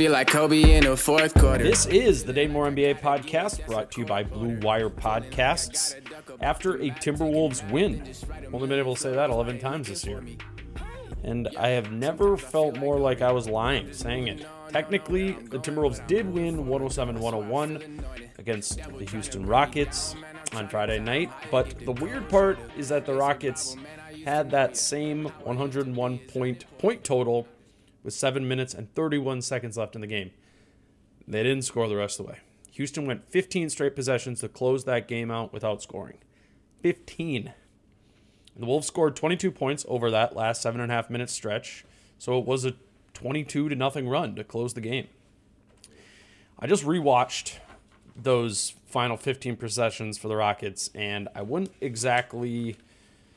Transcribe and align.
Feel 0.00 0.12
like 0.12 0.28
Kobe 0.28 0.62
in 0.62 0.84
the 0.84 0.96
fourth 0.96 1.34
quarter. 1.34 1.62
This 1.62 1.84
is 1.84 2.24
the 2.24 2.32
Dane 2.32 2.52
Moore 2.52 2.70
NBA 2.70 3.00
podcast 3.00 3.66
brought 3.66 3.90
to 3.90 4.00
you 4.00 4.06
by 4.06 4.22
Blue 4.22 4.58
Wire 4.60 4.88
Podcasts. 4.88 5.94
After 6.40 6.76
a 6.76 6.88
Timberwolves 6.88 7.70
win, 7.70 8.10
only 8.50 8.66
been 8.66 8.78
able 8.78 8.94
to 8.94 9.00
say 9.02 9.12
that 9.12 9.28
11 9.28 9.58
times 9.58 9.88
this 9.88 10.06
year. 10.06 10.24
And 11.22 11.48
I 11.58 11.68
have 11.68 11.92
never 11.92 12.38
felt 12.38 12.78
more 12.78 12.98
like 12.98 13.20
I 13.20 13.30
was 13.30 13.46
lying 13.46 13.92
saying 13.92 14.28
it. 14.28 14.46
Technically, 14.70 15.32
the 15.32 15.58
Timberwolves 15.58 16.06
did 16.06 16.32
win 16.32 16.66
107 16.66 17.20
101 17.20 18.02
against 18.38 18.78
the 18.96 19.04
Houston 19.04 19.44
Rockets 19.44 20.16
on 20.54 20.66
Friday 20.66 20.98
night, 20.98 21.30
but 21.50 21.78
the 21.78 21.92
weird 21.92 22.26
part 22.30 22.58
is 22.74 22.88
that 22.88 23.04
the 23.04 23.12
Rockets 23.12 23.76
had 24.24 24.50
that 24.50 24.78
same 24.78 25.26
101 25.44 26.18
point 26.20 26.64
point 26.78 27.04
total 27.04 27.46
with 28.02 28.14
7 28.14 28.46
minutes 28.46 28.74
and 28.74 28.92
31 28.94 29.42
seconds 29.42 29.76
left 29.76 29.94
in 29.94 30.00
the 30.00 30.06
game. 30.06 30.30
They 31.26 31.42
didn't 31.42 31.64
score 31.64 31.88
the 31.88 31.96
rest 31.96 32.18
of 32.18 32.26
the 32.26 32.32
way. 32.32 32.38
Houston 32.72 33.06
went 33.06 33.30
15 33.30 33.70
straight 33.70 33.94
possessions 33.94 34.40
to 34.40 34.48
close 34.48 34.84
that 34.84 35.08
game 35.08 35.30
out 35.30 35.52
without 35.52 35.82
scoring. 35.82 36.18
15. 36.82 37.52
The 38.56 38.66
Wolves 38.66 38.86
scored 38.86 39.16
22 39.16 39.50
points 39.50 39.84
over 39.88 40.10
that 40.10 40.34
last 40.34 40.62
seven 40.62 40.80
and 40.80 40.90
a 40.90 40.94
half 40.94 41.10
minute 41.10 41.30
stretch, 41.30 41.84
so 42.18 42.38
it 42.38 42.44
was 42.44 42.64
a 42.64 42.74
22 43.14 43.68
to 43.68 43.74
nothing 43.74 44.08
run 44.08 44.34
to 44.36 44.44
close 44.44 44.74
the 44.74 44.80
game. 44.80 45.08
I 46.58 46.66
just 46.66 46.84
rewatched 46.84 47.56
those 48.16 48.74
final 48.86 49.16
15 49.16 49.56
possessions 49.56 50.18
for 50.18 50.28
the 50.28 50.36
Rockets, 50.36 50.90
and 50.94 51.28
I 51.34 51.42
wouldn't 51.42 51.72
exactly 51.80 52.76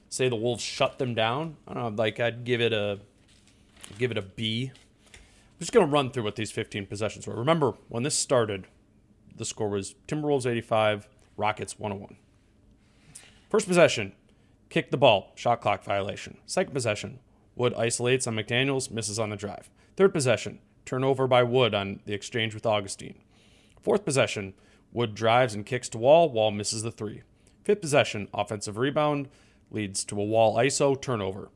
say 0.10 0.30
the 0.30 0.36
Wolves 0.36 0.64
shut 0.64 1.00
them 1.00 1.16
down. 1.16 1.58
I 1.68 1.74
don't 1.74 1.96
know, 1.96 2.04
like 2.04 2.20
I'd 2.20 2.44
give 2.44 2.60
it 2.60 2.74
a 2.74 3.00
give 3.98 4.12
it 4.12 4.18
a 4.18 4.22
B. 4.22 4.72
I'm 4.74 5.60
just 5.60 5.72
going 5.72 5.86
to 5.86 5.92
run 5.92 6.12
through 6.12 6.24
what 6.24 6.36
these 6.36 6.52
15 6.52 6.88
possessions 6.88 7.28
were. 7.28 7.36
Remember, 7.36 7.74
when 7.90 8.04
this 8.04 8.16
started, 8.16 8.68
the 9.36 9.46
score 9.46 9.70
was 9.70 9.96
Timberwolves 10.08 10.46
85, 10.46 11.08
Rockets 11.38 11.80
101. 11.80 12.18
First 13.50 13.68
possession, 13.68 14.14
kick 14.70 14.92
the 14.92 14.98
ball, 14.98 15.32
shot 15.36 15.62
clock 15.62 15.84
violation. 15.84 16.38
Second 16.46 16.74
possession, 16.74 17.20
Wood 17.56 17.74
isolates 17.76 18.26
on 18.26 18.36
McDaniels, 18.36 18.90
misses 18.90 19.20
on 19.20 19.30
the 19.30 19.36
drive. 19.36 19.70
Third 19.96 20.12
possession, 20.12 20.60
turnover 20.86 21.28
by 21.28 21.44
Wood 21.44 21.76
on 21.76 22.00
the 22.06 22.14
exchange 22.14 22.54
with 22.56 22.66
Augustin. 22.66 23.16
Fourth 23.82 24.06
possession, 24.06 24.54
Wood 24.92 25.14
drives 25.14 25.54
and 25.54 25.66
kicks 25.66 25.90
to 25.90 25.98
Wall, 25.98 26.30
Wall 26.30 26.52
misses 26.52 26.84
the 26.84 26.92
three. 26.92 27.22
Fifth 27.64 27.82
possession, 27.82 28.28
offensive 28.34 28.78
rebound, 28.78 29.30
leads 29.72 30.04
to 30.06 30.20
a 30.20 30.24
Wall 30.24 30.56
ISO 30.56 31.00
turnover. 31.00 31.50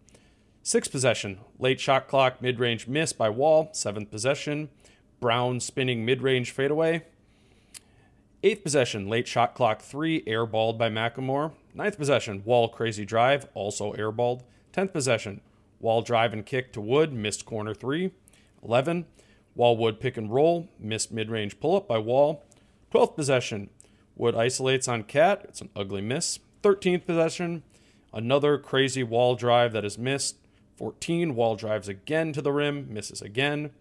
Sixth 0.68 0.92
possession, 0.92 1.40
late 1.60 1.80
shot 1.80 2.10
clock, 2.10 2.42
mid 2.42 2.60
range 2.60 2.90
miss 2.90 3.14
by 3.14 3.30
Wall. 3.30 3.70
Seventh 3.72 4.12
possession, 4.12 4.68
Brown 5.22 5.62
spinning 5.62 6.04
mid 6.04 6.22
range 6.22 6.52
fadeaway. 6.52 7.06
Eighth 8.44 8.64
possession, 8.64 9.08
late 9.08 9.30
shot 9.30 9.56
clock 9.56 9.82
three, 9.82 10.24
airballed 10.24 10.78
by 10.78 10.90
McLemore. 10.90 11.54
Ninth 11.74 11.98
possession, 11.98 12.44
Wall 12.44 12.68
crazy 12.68 13.06
drive, 13.06 13.48
also 13.54 13.94
airballed. 13.94 14.42
Tenth 14.74 14.92
possession, 14.92 15.40
Wall 15.80 16.02
drive 16.02 16.34
and 16.34 16.46
kick 16.46 16.74
to 16.74 16.82
Wood, 16.82 17.14
missed 17.14 17.46
corner 17.46 17.74
three. 17.74 18.12
11, 18.62 19.06
Wall 19.56 19.78
Wood 19.78 20.02
pick 20.02 20.18
and 20.18 20.34
roll, 20.34 20.68
missed 20.78 21.14
mid 21.14 21.30
range 21.30 21.62
pull 21.62 21.78
up 21.78 21.88
by 21.88 21.98
Wall. 21.98 22.44
12th 22.94 23.16
possession, 23.16 23.70
Wood 24.18 24.36
isolates 24.36 24.90
on 24.90 25.04
Cat, 25.04 25.46
it's 25.46 25.62
an 25.62 25.70
ugly 25.78 26.02
miss. 26.02 26.40
13th 26.62 27.06
possession, 27.06 27.64
another 28.12 28.58
crazy 28.58 29.02
wall 29.02 29.36
drive 29.36 29.72
that 29.72 29.86
is 29.86 29.98
missed. 29.98 30.36
14, 30.78 31.36
Wall 31.36 31.56
drives 31.56 31.88
again 31.88 32.32
to 32.34 32.42
the 32.42 32.52
rim, 32.52 32.88
misses 32.94 33.22
again. 33.22 33.72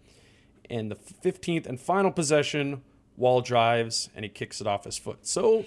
And 0.69 0.91
the 0.91 0.95
15th 0.95 1.65
and 1.65 1.79
final 1.79 2.11
possession, 2.11 2.81
Wall 3.15 3.41
drives 3.41 4.09
and 4.15 4.25
he 4.25 4.29
kicks 4.29 4.59
it 4.59 4.67
off 4.67 4.83
his 4.83 4.97
foot. 4.97 5.25
So 5.25 5.65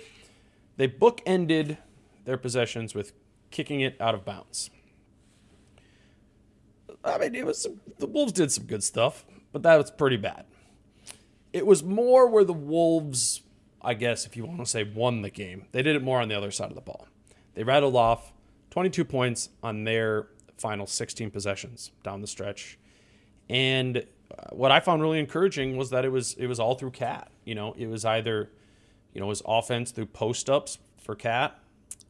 they 0.77 0.89
bookended 0.89 1.79
their 2.25 2.37
possessions 2.37 2.95
with 2.95 3.13
kicking 3.51 3.81
it 3.81 3.97
out 4.01 4.15
of 4.15 4.25
bounds. 4.25 4.71
I 7.05 7.19
mean, 7.19 7.35
it 7.35 7.47
was 7.47 7.67
the 7.99 8.07
Wolves 8.07 8.33
did 8.33 8.53
some 8.53 8.65
good 8.65 8.83
stuff, 8.83 9.25
but 9.53 9.63
that 9.63 9.77
was 9.77 9.91
pretty 9.91 10.17
bad. 10.17 10.45
It 11.53 11.67
was 11.67 11.83
more 11.83 12.29
where 12.29 12.45
the 12.45 12.53
Wolves, 12.53 13.43
I 13.81 13.95
guess, 13.95 14.27
if 14.27 14.37
you 14.37 14.45
want 14.45 14.59
to 14.61 14.67
say, 14.67 14.85
won 14.85 15.23
the 15.23 15.31
game. 15.31 15.67
They 15.73 15.83
did 15.83 15.97
it 15.97 16.03
more 16.03 16.21
on 16.21 16.29
the 16.29 16.37
other 16.37 16.51
side 16.51 16.69
of 16.69 16.75
the 16.75 16.83
ball. 16.83 17.09
They 17.55 17.65
rattled 17.65 17.97
off 17.97 18.33
22 18.71 19.05
points 19.05 19.49
on 19.63 19.85
their 19.85 20.29
final 20.61 20.87
16 20.87 21.31
possessions 21.31 21.91
down 22.03 22.21
the 22.21 22.27
stretch. 22.27 22.79
And 23.49 23.97
uh, 23.97 24.03
what 24.53 24.71
I 24.71 24.81
found 24.81 25.03
really 25.03 25.19
encouraging 25.19 25.77
was 25.77 25.91
that 25.91 26.05
it 26.05 26.11
was 26.11 26.35
it 26.35 26.47
was 26.47 26.61
all 26.61 26.75
through 26.75 26.93
Cat. 26.93 27.31
You 27.45 27.55
know, 27.55 27.75
it 27.77 27.89
was 27.89 28.05
either 28.05 28.51
you 29.13 29.21
know 29.21 29.31
his 29.31 29.43
offense 29.45 29.91
through 29.91 30.07
post 30.07 30.49
ups 30.49 30.79
for 30.99 31.17
Cat, 31.17 31.59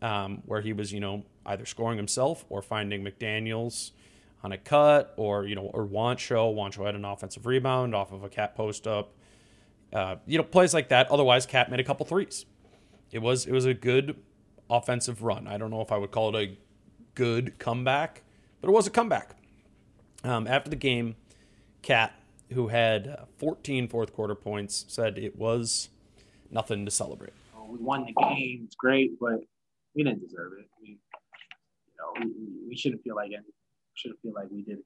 um, 0.03 0.43
where 0.45 0.61
he 0.61 0.73
was 0.73 0.93
you 0.93 1.01
know 1.01 1.25
either 1.47 1.65
scoring 1.65 1.97
himself 1.97 2.45
or 2.49 2.61
finding 2.61 3.03
McDaniel's 3.03 3.93
on 4.43 4.53
a 4.53 4.59
cut, 4.59 5.15
or 5.17 5.47
you 5.47 5.55
know 5.55 5.71
or 5.73 5.87
Juancho. 5.87 6.55
Juancho 6.55 6.85
had 6.85 6.95
an 6.95 7.05
offensive 7.05 7.47
rebound 7.47 7.95
off 7.95 8.13
of 8.13 8.23
a 8.23 8.29
Cat 8.29 8.55
post 8.55 8.87
up. 8.87 9.15
Uh, 9.93 10.17
you 10.27 10.37
know 10.37 10.45
plays 10.45 10.75
like 10.75 10.89
that. 10.91 11.11
Otherwise, 11.11 11.47
Cat 11.47 11.71
made 11.71 11.81
a 11.81 11.85
couple 11.85 12.05
threes. 12.05 12.45
It 13.13 13.21
was 13.21 13.47
it 13.47 13.53
was 13.53 13.65
a 13.65 13.75
good 13.75 14.17
offensive 14.69 15.23
run. 15.23 15.47
I 15.49 15.57
don't 15.57 15.71
know 15.71 15.81
if 15.81 15.91
I 15.91 15.97
would 15.97 16.11
call 16.11 16.35
it 16.35 16.43
a 16.51 16.59
good 17.15 17.59
comeback, 17.59 18.23
but 18.61 18.69
it 18.69 18.73
was 18.73 18.87
a 18.87 18.91
comeback. 18.91 19.37
Um, 20.25 20.47
after 20.47 20.71
the 20.71 20.77
game, 20.77 21.17
Cat, 21.83 22.15
who 22.53 22.69
had 22.69 23.27
14 23.39 23.89
fourth 23.89 24.13
quarter 24.13 24.35
points, 24.35 24.85
said 24.89 25.19
it 25.19 25.37
was 25.37 25.89
nothing 26.51 26.85
to 26.85 26.91
celebrate. 26.91 27.33
We 27.69 27.79
won 27.79 28.05
the 28.05 28.13
game. 28.13 28.63
It's 28.65 28.75
great, 28.75 29.19
but 29.21 29.41
we 29.95 30.03
didn't 30.03 30.21
deserve 30.21 30.53
it. 30.59 30.69
We, 30.81 30.89
you 30.89 30.99
know, 31.99 32.33
we, 32.39 32.69
we 32.69 32.77
shouldn't 32.77 33.03
feel 33.03 33.15
like 33.15 33.31
it. 33.31 33.41
Shouldn't 33.95 34.21
feel 34.21 34.33
like 34.35 34.49
we 34.51 34.63
did 34.63 34.79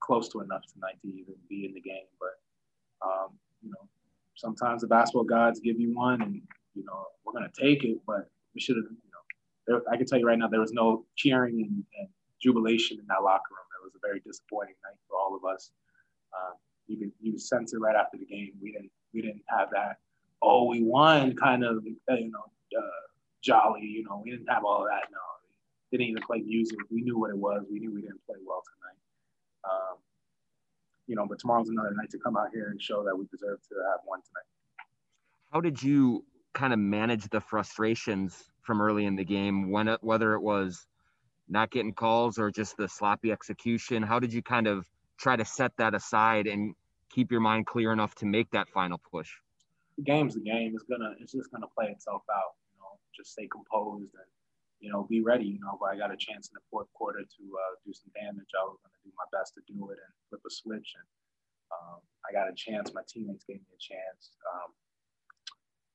close 0.00 0.28
to 0.30 0.40
enough 0.40 0.62
tonight 0.72 0.96
to 1.02 1.08
even 1.08 1.34
be 1.48 1.64
in 1.66 1.74
the 1.74 1.80
game. 1.80 2.06
But 2.18 3.06
um, 3.06 3.28
you 3.62 3.70
know, 3.70 3.88
sometimes 4.34 4.82
the 4.82 4.88
basketball 4.88 5.24
gods 5.24 5.60
give 5.60 5.78
you 5.78 5.94
one, 5.94 6.22
and 6.22 6.42
you 6.74 6.84
know 6.84 7.06
we're 7.24 7.32
gonna 7.32 7.50
take 7.58 7.84
it. 7.84 7.98
But 8.06 8.28
we 8.54 8.60
should 8.60 8.76
have, 8.76 8.84
you 8.84 9.10
know, 9.12 9.18
there, 9.66 9.92
I 9.92 9.96
can 9.96 10.06
tell 10.06 10.18
you 10.18 10.26
right 10.26 10.38
now, 10.38 10.48
there 10.48 10.60
was 10.60 10.72
no 10.72 11.04
cheering 11.16 11.60
and, 11.60 11.84
and, 11.98 12.08
jubilation 12.42 12.98
in 12.98 13.06
that 13.08 13.22
locker 13.22 13.50
room. 13.50 13.66
It 13.80 13.84
was 13.84 13.94
a 13.94 14.02
very 14.02 14.20
disappointing 14.20 14.74
night 14.84 14.98
for 15.08 15.18
all 15.18 15.36
of 15.36 15.44
us. 15.44 15.70
Uh, 16.32 16.54
you 16.86 16.96
could 16.98 17.12
you 17.20 17.32
could 17.32 17.40
sense 17.40 17.72
it 17.72 17.78
right 17.78 17.96
after 17.96 18.16
the 18.16 18.26
game. 18.26 18.52
We 18.60 18.72
didn't 18.72 18.90
we 19.12 19.22
didn't 19.22 19.42
have 19.48 19.70
that. 19.72 19.98
Oh, 20.40 20.66
we 20.66 20.82
won, 20.82 21.34
kind 21.36 21.64
of 21.64 21.84
you 21.84 21.96
know, 22.08 22.78
uh, 22.78 22.82
jolly. 23.42 23.82
You 23.82 24.04
know, 24.04 24.22
we 24.24 24.30
didn't 24.30 24.48
have 24.48 24.64
all 24.64 24.82
of 24.82 24.88
that. 24.88 25.10
No, 25.10 25.18
we 25.90 25.98
didn't 25.98 26.10
even 26.10 26.22
play 26.22 26.40
music. 26.40 26.78
We 26.90 27.02
knew 27.02 27.18
what 27.18 27.30
it 27.30 27.38
was. 27.38 27.64
We 27.70 27.78
knew 27.80 27.92
we 27.92 28.02
didn't 28.02 28.24
play 28.26 28.36
well 28.46 28.62
tonight. 28.62 29.72
Um, 29.72 29.98
you 31.06 31.16
know, 31.16 31.26
but 31.26 31.38
tomorrow's 31.38 31.70
another 31.70 31.94
night 31.94 32.10
to 32.10 32.18
come 32.18 32.36
out 32.36 32.48
here 32.52 32.68
and 32.70 32.80
show 32.80 33.02
that 33.04 33.16
we 33.16 33.26
deserve 33.26 33.60
to 33.68 33.74
have 33.90 34.00
one 34.04 34.20
tonight. 34.20 34.46
How 35.52 35.60
did 35.60 35.82
you 35.82 36.24
kind 36.52 36.72
of 36.72 36.78
manage 36.78 37.28
the 37.28 37.40
frustrations 37.40 38.44
from 38.62 38.80
early 38.82 39.06
in 39.06 39.16
the 39.16 39.24
game, 39.24 39.70
when 39.70 39.96
whether 40.02 40.34
it 40.34 40.40
was 40.40 40.86
not 41.48 41.70
getting 41.70 41.92
calls 41.92 42.38
or 42.38 42.50
just 42.50 42.76
the 42.76 42.88
sloppy 42.88 43.32
execution? 43.32 44.02
How 44.02 44.18
did 44.18 44.32
you 44.32 44.42
kind 44.42 44.66
of 44.66 44.86
try 45.18 45.36
to 45.36 45.44
set 45.44 45.72
that 45.78 45.94
aside 45.94 46.46
and 46.46 46.74
keep 47.10 47.30
your 47.30 47.40
mind 47.40 47.66
clear 47.66 47.92
enough 47.92 48.14
to 48.16 48.26
make 48.26 48.50
that 48.50 48.68
final 48.68 48.98
push? 49.10 49.30
The 49.96 50.04
game's 50.04 50.34
the 50.34 50.40
game. 50.40 50.72
It's 50.74 50.84
gonna, 50.84 51.14
it's 51.20 51.32
just 51.32 51.50
gonna 51.50 51.66
play 51.76 51.86
itself 51.86 52.22
out. 52.30 52.54
You 52.72 52.80
know, 52.80 52.98
just 53.16 53.32
stay 53.32 53.48
composed 53.50 54.14
and 54.14 54.28
you 54.80 54.90
know, 54.90 55.06
be 55.10 55.20
ready. 55.20 55.46
You 55.46 55.60
know, 55.60 55.74
if 55.74 55.82
I 55.82 55.98
got 55.98 56.14
a 56.14 56.18
chance 56.18 56.48
in 56.48 56.54
the 56.54 56.64
fourth 56.70 56.86
quarter 56.94 57.20
to 57.20 57.42
uh, 57.42 57.74
do 57.84 57.92
some 57.92 58.10
damage, 58.14 58.50
I 58.54 58.62
was 58.62 58.78
to 58.86 58.90
do 59.02 59.10
my 59.18 59.26
best 59.34 59.54
to 59.58 59.62
do 59.66 59.90
it 59.90 59.98
and 59.98 60.12
flip 60.30 60.42
a 60.46 60.50
switch. 60.50 60.94
And 60.94 61.08
um, 61.74 61.98
I 62.22 62.30
got 62.30 62.46
a 62.46 62.54
chance. 62.54 62.94
My 62.94 63.02
teammates 63.06 63.44
gave 63.44 63.58
me 63.58 63.72
a 63.74 63.82
chance. 63.82 64.38
Um, 64.46 64.70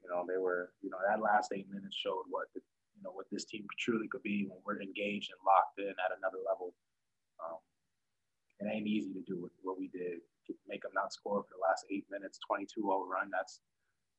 you 0.03 0.11
know, 0.11 0.27
they 0.27 0.35
were, 0.35 0.75
you 0.83 0.91
know, 0.91 1.00
that 1.07 1.23
last 1.23 1.55
eight 1.55 1.71
minutes 1.71 1.95
showed 1.95 2.27
what, 2.27 2.51
the, 2.51 2.59
know, 3.03 3.11
what 3.11 3.27
this 3.31 3.45
team 3.45 3.65
truly 3.77 4.07
could 4.07 4.23
be 4.23 4.47
when 4.47 4.59
we're 4.65 4.81
engaged 4.81 5.31
and 5.31 5.39
locked 5.45 5.79
in 5.79 5.91
at 5.91 6.17
another 6.17 6.39
level. 6.47 6.73
Um, 7.44 7.59
it 8.59 8.67
ain't 8.71 8.88
easy 8.88 9.13
to 9.13 9.21
do 9.21 9.41
what, 9.41 9.51
what 9.61 9.77
we 9.77 9.88
did. 9.88 10.19
Make 10.67 10.83
them 10.83 10.91
not 10.94 11.13
score 11.13 11.44
for 11.44 11.50
the 11.55 11.61
last 11.61 11.85
eight 11.91 12.05
minutes, 12.11 12.39
22 12.47 12.91
overrun. 12.91 13.29
That's 13.31 13.59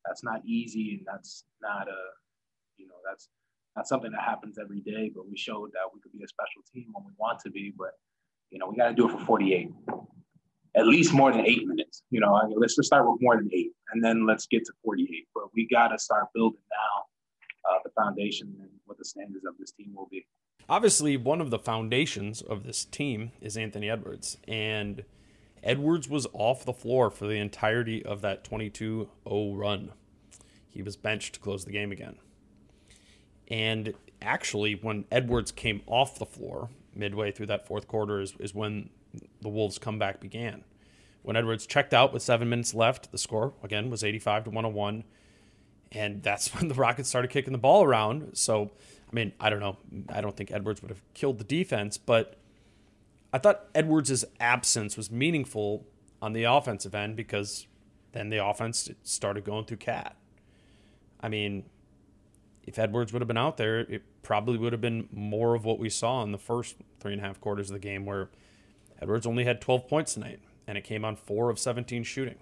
that's 0.04 0.22
not 0.22 0.44
easy, 0.44 0.96
and 0.98 1.06
that's 1.06 1.44
not 1.62 1.88
a, 1.88 2.00
you 2.76 2.86
know, 2.86 2.94
that's 3.08 3.28
not 3.76 3.88
something 3.88 4.12
that 4.12 4.20
happens 4.20 4.58
every 4.58 4.80
day, 4.80 5.10
but 5.14 5.28
we 5.28 5.36
showed 5.36 5.70
that 5.72 5.88
we 5.92 6.00
could 6.00 6.12
be 6.12 6.22
a 6.22 6.28
special 6.28 6.62
team 6.72 6.86
when 6.92 7.04
we 7.04 7.12
want 7.18 7.40
to 7.40 7.50
be. 7.50 7.72
But 7.76 7.92
you 8.50 8.58
know, 8.58 8.68
we 8.68 8.76
got 8.76 8.88
to 8.88 8.94
do 8.94 9.08
it 9.08 9.12
for 9.12 9.24
48, 9.24 9.70
at 10.76 10.86
least 10.86 11.12
more 11.12 11.32
than 11.32 11.46
eight 11.46 11.66
minutes. 11.66 12.02
You 12.10 12.20
know, 12.20 12.34
I 12.34 12.46
mean, 12.46 12.58
let's 12.58 12.76
just 12.76 12.86
start 12.86 13.10
with 13.10 13.20
more 13.20 13.36
than 13.36 13.50
eight, 13.52 13.72
and 13.92 14.04
then 14.04 14.26
let's 14.26 14.46
get 14.46 14.64
to 14.66 14.72
48. 14.84 15.28
But 15.34 15.44
we 15.54 15.66
got 15.66 15.88
to 15.88 15.98
start 15.98 16.26
building 16.34 16.60
now 16.70 17.70
uh, 17.70 17.78
the 17.84 17.90
foundation 17.90 18.54
and 18.60 18.70
what 18.86 18.98
the 18.98 19.04
standards 19.04 19.44
of 19.44 19.54
this 19.58 19.72
team 19.72 19.94
will 19.94 20.08
be. 20.10 20.26
Obviously, 20.68 21.16
one 21.16 21.40
of 21.40 21.50
the 21.50 21.58
foundations 21.58 22.40
of 22.40 22.64
this 22.64 22.84
team 22.84 23.32
is 23.40 23.56
Anthony 23.56 23.90
Edwards, 23.90 24.38
and 24.48 25.04
Edwards 25.62 26.08
was 26.08 26.26
off 26.32 26.64
the 26.64 26.72
floor 26.72 27.10
for 27.10 27.26
the 27.26 27.38
entirety 27.38 28.04
of 28.04 28.20
that 28.22 28.44
22 28.44 29.08
0 29.28 29.54
run. 29.54 29.92
He 30.68 30.82
was 30.82 30.96
benched 30.96 31.34
to 31.34 31.40
close 31.40 31.64
the 31.64 31.72
game 31.72 31.92
again. 31.92 32.16
And 33.48 33.94
actually, 34.22 34.74
when 34.74 35.04
Edwards 35.10 35.52
came 35.52 35.82
off 35.86 36.18
the 36.18 36.26
floor 36.26 36.70
midway 36.94 37.30
through 37.30 37.46
that 37.46 37.66
fourth 37.66 37.88
quarter, 37.88 38.20
is, 38.20 38.34
is 38.38 38.54
when 38.54 38.90
the 39.40 39.48
Wolves' 39.48 39.78
comeback 39.78 40.20
began. 40.20 40.64
When 41.22 41.36
Edwards 41.36 41.66
checked 41.66 41.94
out 41.94 42.12
with 42.12 42.22
seven 42.22 42.48
minutes 42.48 42.74
left, 42.74 43.10
the 43.10 43.18
score, 43.18 43.54
again, 43.62 43.90
was 43.90 44.04
85 44.04 44.44
to 44.44 44.50
101. 44.50 45.04
And 45.94 46.22
that's 46.22 46.54
when 46.54 46.68
the 46.68 46.74
Rockets 46.74 47.08
started 47.08 47.30
kicking 47.30 47.52
the 47.52 47.58
ball 47.58 47.84
around. 47.84 48.36
So, 48.36 48.70
I 49.10 49.14
mean, 49.14 49.32
I 49.40 49.50
don't 49.50 49.60
know. 49.60 49.78
I 50.08 50.20
don't 50.20 50.36
think 50.36 50.50
Edwards 50.50 50.82
would 50.82 50.90
have 50.90 51.02
killed 51.14 51.38
the 51.38 51.44
defense, 51.44 51.96
but 51.98 52.36
I 53.32 53.38
thought 53.38 53.66
Edwards' 53.74 54.24
absence 54.38 54.96
was 54.96 55.10
meaningful 55.10 55.86
on 56.22 56.32
the 56.32 56.44
offensive 56.44 56.94
end 56.94 57.16
because 57.16 57.66
then 58.12 58.28
the 58.30 58.44
offense 58.44 58.88
started 59.02 59.44
going 59.44 59.64
through 59.64 59.78
Cat. 59.78 60.16
I 61.20 61.28
mean, 61.28 61.64
if 62.62 62.78
Edwards 62.78 63.12
would 63.12 63.22
have 63.22 63.28
been 63.28 63.36
out 63.36 63.56
there, 63.56 63.80
it 63.80 64.02
probably 64.22 64.56
would 64.58 64.72
have 64.72 64.80
been 64.80 65.08
more 65.12 65.54
of 65.54 65.64
what 65.64 65.78
we 65.78 65.90
saw 65.90 66.22
in 66.22 66.32
the 66.32 66.38
first 66.38 66.76
three 67.00 67.12
and 67.12 67.20
a 67.20 67.24
half 67.24 67.40
quarters 67.40 67.70
of 67.70 67.74
the 67.74 67.80
game, 67.80 68.06
where 68.06 68.30
Edwards 69.00 69.26
only 69.26 69.44
had 69.44 69.60
12 69.60 69.88
points 69.88 70.14
tonight, 70.14 70.40
and 70.66 70.78
it 70.78 70.84
came 70.84 71.04
on 71.04 71.16
four 71.16 71.50
of 71.50 71.58
17 71.58 72.04
shooting, 72.04 72.36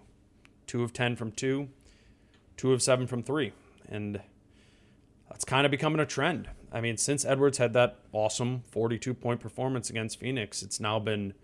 two 0.67 0.83
of 0.83 0.93
10 0.93 1.17
from 1.17 1.33
two, 1.33 1.69
two 2.57 2.73
of 2.73 2.83
seven 2.83 3.07
from 3.07 3.23
three, 3.23 3.53
and 3.89 4.21
that's 5.29 5.45
kind 5.45 5.65
of 5.65 5.71
becoming 5.71 6.01
a 6.01 6.07
trend. 6.07 6.49
I 6.73 6.81
mean, 6.81 6.97
since 6.97 7.25
Edwards 7.25 7.59
had 7.59 7.73
that 7.75 7.99
awesome 8.13 8.63
42 8.71 9.15
point 9.15 9.41
performance 9.41 9.91
against 9.91 10.19
Phoenix, 10.19 10.63
it's 10.63 10.81
now 10.81 10.99
been 10.99 11.35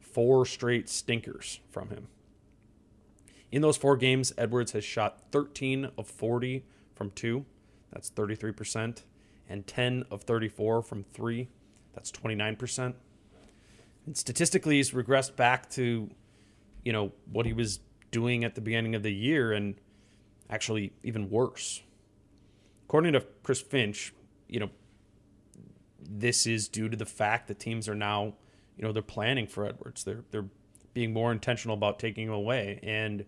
four 0.00 0.46
straight 0.46 0.88
stinkers 0.88 1.60
from 1.70 1.90
him. 1.90 2.08
In 3.52 3.62
those 3.62 3.76
four 3.76 3.96
games, 3.96 4.32
Edwards 4.36 4.72
has 4.72 4.84
shot 4.84 5.22
13 5.32 5.90
of 5.96 6.06
40 6.06 6.64
from 6.94 7.10
two 7.10 7.46
that's 7.96 8.10
33%. 8.10 9.02
And 9.48 9.66
10 9.66 10.04
of 10.10 10.22
34 10.22 10.82
from 10.82 11.04
three. 11.04 11.48
That's 11.94 12.12
29%. 12.12 12.94
And 14.04 14.16
statistically, 14.16 14.76
he's 14.76 14.90
regressed 14.90 15.36
back 15.36 15.70
to, 15.70 16.10
you 16.84 16.92
know, 16.92 17.12
what 17.32 17.46
he 17.46 17.52
was 17.52 17.80
doing 18.10 18.44
at 18.44 18.54
the 18.54 18.60
beginning 18.60 18.94
of 18.94 19.02
the 19.02 19.14
year 19.14 19.52
and 19.52 19.76
actually 20.50 20.92
even 21.02 21.30
worse. 21.30 21.82
According 22.86 23.14
to 23.14 23.24
Chris 23.42 23.60
Finch, 23.60 24.12
you 24.48 24.60
know, 24.60 24.70
this 26.08 26.46
is 26.46 26.68
due 26.68 26.88
to 26.88 26.96
the 26.96 27.06
fact 27.06 27.48
that 27.48 27.58
teams 27.58 27.88
are 27.88 27.94
now, 27.94 28.34
you 28.76 28.84
know, 28.84 28.92
they're 28.92 29.02
planning 29.02 29.46
for 29.46 29.66
Edwards. 29.66 30.04
They're 30.04 30.24
they're 30.30 30.46
being 30.94 31.12
more 31.12 31.30
intentional 31.30 31.76
about 31.76 31.98
taking 31.98 32.28
him 32.28 32.32
away. 32.32 32.80
And 32.82 33.26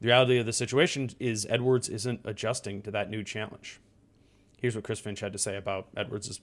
the 0.00 0.06
reality 0.06 0.38
of 0.38 0.46
the 0.46 0.52
situation 0.52 1.10
is 1.18 1.46
Edwards 1.50 1.88
isn't 1.88 2.20
adjusting 2.24 2.82
to 2.82 2.90
that 2.92 3.10
new 3.10 3.24
challenge. 3.24 3.80
Here's 4.60 4.76
what 4.76 4.84
Chris 4.84 5.00
Finch 5.00 5.20
had 5.20 5.32
to 5.32 5.38
say 5.38 5.56
about 5.56 5.88
Edwards' 5.96 6.40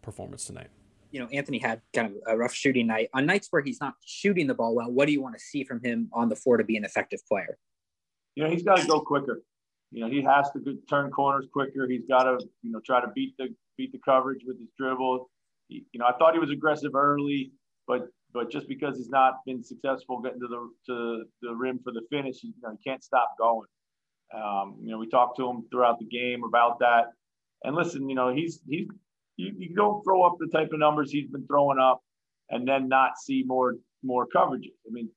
performance 0.00 0.44
tonight. 0.44 0.68
You 1.10 1.20
know, 1.20 1.28
Anthony 1.32 1.58
had 1.58 1.82
kind 1.92 2.06
of 2.06 2.14
a 2.26 2.36
rough 2.36 2.54
shooting 2.54 2.86
night. 2.86 3.08
On 3.14 3.26
nights 3.26 3.48
where 3.50 3.62
he's 3.62 3.80
not 3.80 3.94
shooting 4.04 4.46
the 4.46 4.54
ball 4.54 4.74
well, 4.74 4.90
what 4.90 5.06
do 5.06 5.12
you 5.12 5.20
want 5.20 5.34
to 5.36 5.40
see 5.40 5.64
from 5.64 5.82
him 5.82 6.08
on 6.12 6.28
the 6.28 6.36
floor 6.36 6.56
to 6.56 6.64
be 6.64 6.76
an 6.76 6.84
effective 6.84 7.20
player? 7.26 7.58
You 8.34 8.44
know, 8.44 8.50
he's 8.50 8.62
got 8.62 8.78
to 8.78 8.86
go 8.86 9.00
quicker. 9.00 9.42
You 9.90 10.00
know, 10.00 10.10
he 10.10 10.22
has 10.22 10.50
to 10.52 10.78
turn 10.88 11.10
corners 11.10 11.46
quicker. 11.52 11.86
He's 11.86 12.06
got 12.08 12.24
to, 12.24 12.38
you 12.62 12.72
know, 12.72 12.80
try 12.84 13.00
to 13.00 13.08
beat 13.14 13.34
the 13.38 13.48
beat 13.76 13.92
the 13.92 13.98
coverage 14.04 14.42
with 14.46 14.58
his 14.58 14.68
dribble. 14.78 15.30
He, 15.68 15.84
you 15.92 16.00
know, 16.00 16.06
I 16.06 16.12
thought 16.12 16.32
he 16.32 16.38
was 16.38 16.50
aggressive 16.50 16.94
early, 16.94 17.52
but 17.86 18.08
but 18.32 18.50
just 18.50 18.68
because 18.68 18.96
he's 18.96 19.10
not 19.10 19.44
been 19.44 19.62
successful 19.62 20.20
getting 20.20 20.40
to 20.40 20.48
the 20.48 20.70
to 20.86 21.24
the 21.42 21.54
rim 21.54 21.80
for 21.84 21.92
the 21.92 22.02
finish, 22.10 22.42
you 22.42 22.54
know, 22.62 22.70
he 22.70 22.90
can't 22.90 23.04
stop 23.04 23.36
going. 23.38 23.66
Um, 24.34 24.76
you 24.80 24.90
know, 24.90 24.98
we 24.98 25.08
talked 25.08 25.36
to 25.36 25.48
him 25.48 25.64
throughout 25.70 25.98
the 25.98 26.06
game 26.06 26.42
about 26.44 26.78
that. 26.78 27.08
And 27.64 27.76
listen, 27.76 28.08
you 28.08 28.14
know, 28.14 28.34
he's 28.34 28.60
he's 28.68 28.88
you, 29.36 29.52
you 29.58 29.74
don't 29.74 30.02
throw 30.04 30.22
up 30.22 30.36
the 30.38 30.48
type 30.48 30.70
of 30.72 30.78
numbers 30.78 31.10
he's 31.10 31.28
been 31.28 31.46
throwing 31.46 31.78
up 31.78 32.02
and 32.50 32.66
then 32.66 32.88
not 32.88 33.18
see 33.18 33.42
more 33.46 33.76
more 34.02 34.26
coverages. 34.34 34.72
I 34.86 34.90
mean, 34.90 35.10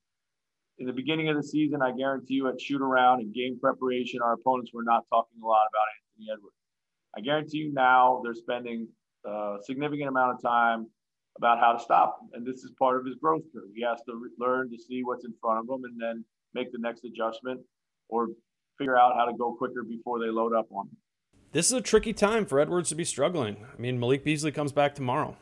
in 0.78 0.86
the 0.86 0.94
beginning 0.94 1.30
of 1.30 1.36
the 1.36 1.44
season, 1.44 1.82
I 1.82 1.92
guarantee 1.92 2.36
you 2.36 2.48
at 2.48 2.60
shoot 2.60 2.82
around 2.82 3.22
and 3.22 3.34
game 3.34 3.58
preparation, 3.60 4.20
our 4.22 4.34
opponents 4.34 4.72
were 4.74 4.84
not 4.84 5.04
talking 5.10 5.40
a 5.42 5.46
lot 5.46 5.66
about 5.70 5.88
Anthony 6.20 6.34
Edwards. 6.34 6.56
I 7.18 7.22
guarantee 7.22 7.60
you 7.60 7.74
now 7.74 8.22
they're 8.24 8.34
spending 8.34 8.88
a 9.26 9.58
significant 9.64 10.10
amount 10.10 10.36
of 10.36 10.42
time 10.42 10.88
about 11.38 11.60
how 11.60 11.74
to 11.74 11.80
stop 11.80 12.20
him. 12.22 12.30
And 12.34 12.46
this 12.46 12.64
is 12.64 12.72
part 12.78 13.00
of 13.00 13.06
his 13.06 13.16
growth 13.16 13.44
curve. 13.54 13.70
He 13.74 13.84
has 13.84 14.02
to 14.08 14.16
re- 14.16 14.30
learn 14.38 14.70
to 14.70 14.78
see 14.78 15.02
what's 15.04 15.26
in 15.26 15.34
front 15.42 15.60
of 15.60 15.74
him 15.74 15.84
and 15.86 16.00
then 16.00 16.26
make 16.54 16.72
the 16.72 16.78
next 16.80 17.04
adjustment 17.06 17.62
or 18.10 18.28
figure 18.78 18.98
out 18.98 19.16
how 19.16 19.26
to 19.26 19.34
go 19.38 19.54
quicker 19.54 19.84
before 19.84 20.20
they 20.20 20.28
load 20.28 20.54
up 20.54 20.68
on 20.72 20.88
him. 20.88 20.98
This 21.52 21.68
is 21.68 21.74
a 21.74 21.82
tricky 21.82 22.12
time 22.12 22.46
for 22.46 22.60
Edwards 22.60 22.90
to 22.90 22.96
be 22.96 23.06
struggling. 23.06 23.66
I 23.74 23.82
mean, 23.82 23.98
Malik 23.98 24.26
Beasley 24.26 24.52
comes 24.52 24.74
back 24.74 24.94
tomorrow. 24.94 25.38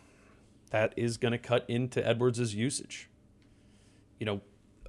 That 0.69 0.93
is 0.95 1.17
going 1.17 1.31
to 1.31 1.37
cut 1.39 1.65
into 1.67 2.05
Edwards' 2.05 2.53
usage. 2.53 3.09
You 4.19 4.25
know, 4.27 4.41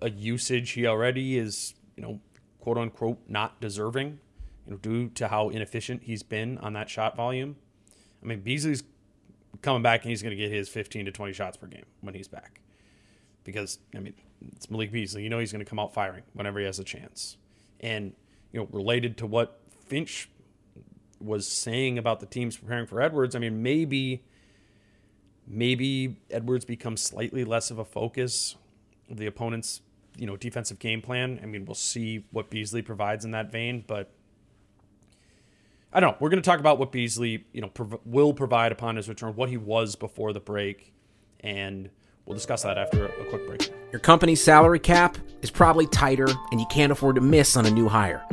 a 0.04 0.10
usage 0.10 0.72
he 0.72 0.86
already 0.86 1.38
is, 1.38 1.74
you 1.96 2.02
know, 2.02 2.20
quote 2.60 2.76
unquote, 2.76 3.18
not 3.26 3.60
deserving, 3.60 4.18
you 4.66 4.72
know, 4.72 4.76
due 4.76 5.08
to 5.08 5.28
how 5.28 5.48
inefficient 5.48 6.02
he's 6.04 6.22
been 6.22 6.58
on 6.58 6.74
that 6.74 6.90
shot 6.90 7.16
volume. 7.16 7.56
I 8.22 8.26
mean, 8.26 8.40
Beasley's 8.40 8.84
coming 9.62 9.82
back 9.82 10.02
and 10.02 10.10
he's 10.10 10.22
going 10.22 10.36
to 10.36 10.42
get 10.42 10.52
his 10.52 10.68
15 10.68 11.06
to 11.06 11.10
20 11.10 11.32
shots 11.32 11.56
per 11.56 11.66
game 11.66 11.86
when 12.02 12.14
he's 12.14 12.28
back. 12.28 12.60
Because, 13.44 13.78
I 13.94 14.00
mean, 14.00 14.14
it's 14.52 14.70
Malik 14.70 14.92
Beasley. 14.92 15.22
You 15.22 15.30
know 15.30 15.38
he's 15.38 15.52
going 15.52 15.64
to 15.64 15.68
come 15.68 15.78
out 15.78 15.94
firing 15.94 16.22
whenever 16.34 16.58
he 16.58 16.66
has 16.66 16.78
a 16.78 16.84
chance. 16.84 17.38
And, 17.80 18.12
you 18.52 18.60
know, 18.60 18.68
related 18.72 19.16
to 19.18 19.26
what 19.26 19.58
Finch 19.86 20.28
was 21.18 21.48
saying 21.48 21.96
about 21.98 22.20
the 22.20 22.26
teams 22.26 22.58
preparing 22.58 22.86
for 22.86 23.00
Edwards, 23.00 23.34
I 23.34 23.38
mean, 23.38 23.62
maybe 23.62 24.22
maybe 25.46 26.16
Edwards 26.30 26.64
becomes 26.64 27.02
slightly 27.02 27.44
less 27.44 27.70
of 27.70 27.78
a 27.78 27.84
focus 27.84 28.56
of 29.10 29.18
the 29.18 29.26
opponent's 29.26 29.80
you 30.16 30.26
know 30.26 30.36
defensive 30.36 30.78
game 30.78 31.00
plan. 31.00 31.40
I 31.42 31.46
mean, 31.46 31.64
we'll 31.64 31.74
see 31.74 32.24
what 32.30 32.50
Beasley 32.50 32.82
provides 32.82 33.24
in 33.24 33.32
that 33.32 33.50
vein, 33.50 33.84
but 33.86 34.12
I 35.92 36.00
don't 36.00 36.12
know. 36.12 36.16
We're 36.20 36.30
going 36.30 36.42
to 36.42 36.48
talk 36.48 36.60
about 36.60 36.78
what 36.78 36.92
Beasley, 36.92 37.44
you 37.52 37.60
know, 37.60 37.68
prov- 37.68 38.00
will 38.04 38.32
provide 38.32 38.72
upon 38.72 38.96
his 38.96 39.08
return, 39.08 39.34
what 39.36 39.48
he 39.48 39.56
was 39.56 39.96
before 39.96 40.32
the 40.32 40.40
break, 40.40 40.92
and 41.40 41.88
we'll 42.26 42.34
discuss 42.34 42.62
that 42.62 42.78
after 42.78 43.06
a, 43.06 43.08
a 43.08 43.24
quick 43.26 43.46
break. 43.46 43.72
Your 43.92 44.00
company's 44.00 44.42
salary 44.42 44.80
cap 44.80 45.16
is 45.42 45.50
probably 45.50 45.86
tighter, 45.86 46.26
and 46.50 46.60
you 46.60 46.66
can't 46.66 46.90
afford 46.90 47.14
to 47.16 47.20
miss 47.20 47.56
on 47.56 47.66
a 47.66 47.70
new 47.70 47.88
hire. 47.88 48.24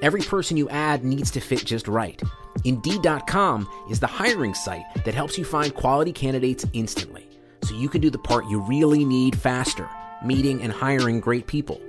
Every 0.00 0.20
person 0.20 0.56
you 0.56 0.68
add 0.68 1.04
needs 1.04 1.30
to 1.32 1.40
fit 1.40 1.64
just 1.64 1.88
right. 1.88 2.22
Indeed.com 2.64 3.68
is 3.90 3.98
the 3.98 4.06
hiring 4.06 4.54
site 4.54 4.84
that 5.04 5.14
helps 5.14 5.36
you 5.36 5.44
find 5.44 5.74
quality 5.74 6.12
candidates 6.12 6.64
instantly, 6.72 7.28
so 7.62 7.74
you 7.74 7.88
can 7.88 8.00
do 8.00 8.10
the 8.10 8.18
part 8.18 8.46
you 8.46 8.60
really 8.60 9.04
need 9.04 9.36
faster 9.36 9.88
meeting 10.24 10.62
and 10.62 10.72
hiring 10.72 11.20
great 11.20 11.46
people. 11.46 11.80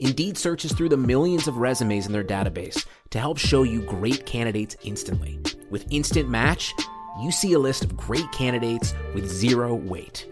Indeed 0.00 0.38
searches 0.38 0.72
through 0.72 0.90
the 0.90 0.96
millions 0.96 1.48
of 1.48 1.56
resumes 1.56 2.06
in 2.06 2.12
their 2.12 2.24
database 2.24 2.86
to 3.10 3.18
help 3.18 3.38
show 3.38 3.62
you 3.62 3.82
great 3.82 4.26
candidates 4.26 4.76
instantly. 4.84 5.40
With 5.70 5.86
Instant 5.90 6.28
Match, 6.28 6.72
you 7.20 7.32
see 7.32 7.52
a 7.52 7.58
list 7.58 7.84
of 7.84 7.96
great 7.96 8.30
candidates 8.32 8.94
with 9.14 9.28
zero 9.28 9.74
wait. 9.74 10.26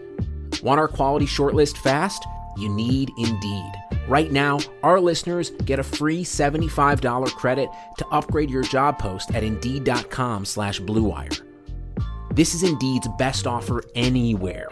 Want 0.63 0.79
our 0.79 0.87
quality 0.87 1.25
shortlist 1.25 1.77
fast? 1.77 2.25
You 2.57 2.69
need 2.69 3.11
Indeed. 3.17 3.71
Right 4.07 4.31
now, 4.31 4.59
our 4.83 4.99
listeners 4.99 5.51
get 5.65 5.79
a 5.79 5.83
free 5.83 6.23
$75 6.23 7.31
credit 7.31 7.69
to 7.97 8.07
upgrade 8.07 8.49
your 8.49 8.63
job 8.63 8.97
post 8.97 9.35
at 9.35 9.43
Indeed.com 9.43 10.45
slash 10.45 10.79
BlueWire. 10.79 11.41
This 12.33 12.53
is 12.53 12.63
Indeed's 12.63 13.07
best 13.17 13.47
offer 13.47 13.83
anywhere. 13.95 14.69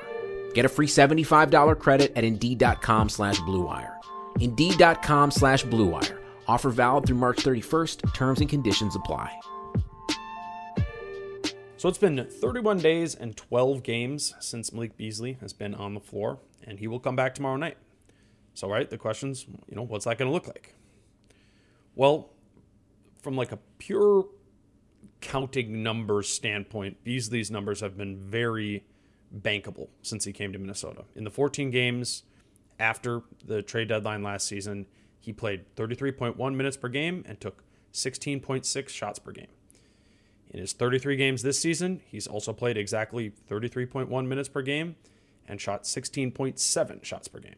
Get 0.55 0.63
a 0.63 0.69
free 0.69 0.87
$75 0.87 1.77
credit 1.79 2.13
at 2.15 2.23
Indeed.com 2.23 3.09
slash 3.09 3.39
BlueWire. 3.41 3.95
Indeed.com 4.39 5.31
slash 5.31 5.65
BlueWire. 5.65 6.17
Offer 6.47 6.69
valid 6.69 7.05
through 7.05 7.17
March 7.17 7.37
31st. 7.39 8.13
Terms 8.13 8.39
and 8.39 8.49
conditions 8.49 8.95
apply. 8.95 9.37
So 11.75 11.89
it's 11.89 11.97
been 11.97 12.25
31 12.25 12.79
days 12.79 13.15
and 13.15 13.35
12 13.35 13.83
games 13.83 14.33
since 14.39 14.71
Malik 14.71 14.95
Beasley 14.95 15.37
has 15.41 15.51
been 15.51 15.75
on 15.75 15.93
the 15.93 15.99
floor, 15.99 16.39
and 16.63 16.79
he 16.79 16.87
will 16.87 17.01
come 17.01 17.17
back 17.17 17.35
tomorrow 17.35 17.57
night. 17.57 17.77
So, 18.53 18.69
right, 18.69 18.89
the 18.89 18.97
question's, 18.97 19.45
you 19.67 19.75
know, 19.75 19.81
what's 19.81 20.05
that 20.05 20.17
going 20.17 20.29
to 20.29 20.33
look 20.33 20.47
like? 20.47 20.73
Well, 21.95 22.31
from 23.21 23.35
like 23.35 23.51
a 23.51 23.59
pure 23.77 24.25
counting 25.19 25.83
numbers 25.83 26.29
standpoint, 26.29 27.03
Beasley's 27.03 27.51
numbers 27.51 27.81
have 27.81 27.97
been 27.97 28.17
very 28.17 28.85
bankable 29.41 29.89
since 30.01 30.25
he 30.25 30.33
came 30.33 30.53
to 30.53 30.59
Minnesota. 30.59 31.05
In 31.15 31.23
the 31.23 31.29
14 31.29 31.71
games 31.71 32.23
after 32.79 33.21
the 33.45 33.61
trade 33.61 33.87
deadline 33.87 34.23
last 34.23 34.47
season, 34.47 34.85
he 35.19 35.33
played 35.33 35.75
33.1 35.75 36.55
minutes 36.55 36.77
per 36.77 36.87
game 36.87 37.23
and 37.27 37.39
took 37.39 37.63
16.6 37.93 38.89
shots 38.89 39.19
per 39.19 39.31
game. 39.31 39.47
In 40.51 40.59
his 40.59 40.73
33 40.73 41.15
games 41.15 41.41
this 41.41 41.59
season, 41.59 42.01
he's 42.05 42.27
also 42.27 42.53
played 42.53 42.77
exactly 42.77 43.31
33.1 43.49 44.27
minutes 44.27 44.47
per 44.47 44.61
game 44.61 44.95
and 45.47 45.59
shot 45.59 45.83
16.7 45.83 47.03
shots 47.03 47.27
per 47.27 47.39
game. 47.39 47.55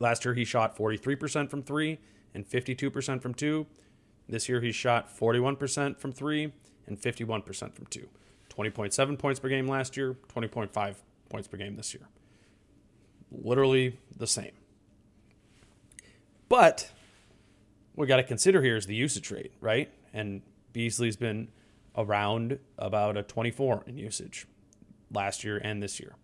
Last 0.00 0.24
year, 0.24 0.34
he 0.34 0.44
shot 0.44 0.76
43% 0.76 1.50
from 1.50 1.62
three 1.62 1.98
and 2.34 2.48
52% 2.48 3.20
from 3.20 3.34
two. 3.34 3.66
This 4.28 4.48
year, 4.48 4.60
he 4.60 4.70
shot 4.70 5.08
41% 5.08 5.98
from 5.98 6.12
three 6.12 6.52
and 6.86 7.00
51% 7.00 7.74
from 7.74 7.86
two. 7.86 8.08
20.7 8.58 9.18
points 9.18 9.38
per 9.38 9.48
game 9.48 9.68
last 9.68 9.96
year, 9.96 10.16
20.5 10.34 10.96
points 11.28 11.48
per 11.48 11.56
game 11.56 11.76
this 11.76 11.94
year. 11.94 12.08
Literally 13.30 13.98
the 14.16 14.26
same. 14.26 14.52
But 16.48 16.90
we 17.94 18.06
got 18.06 18.16
to 18.16 18.22
consider 18.22 18.62
here 18.62 18.76
is 18.76 18.86
the 18.86 18.94
usage 18.94 19.30
rate, 19.30 19.52
right? 19.60 19.90
And 20.12 20.42
Beasley's 20.72 21.16
been 21.16 21.48
around 21.96 22.58
about 22.78 23.16
a 23.16 23.22
24 23.22 23.84
in 23.86 23.98
usage 23.98 24.46
last 25.12 25.44
year 25.44 25.58
and 25.58 25.82
this 25.82 26.00
year. 26.00 26.14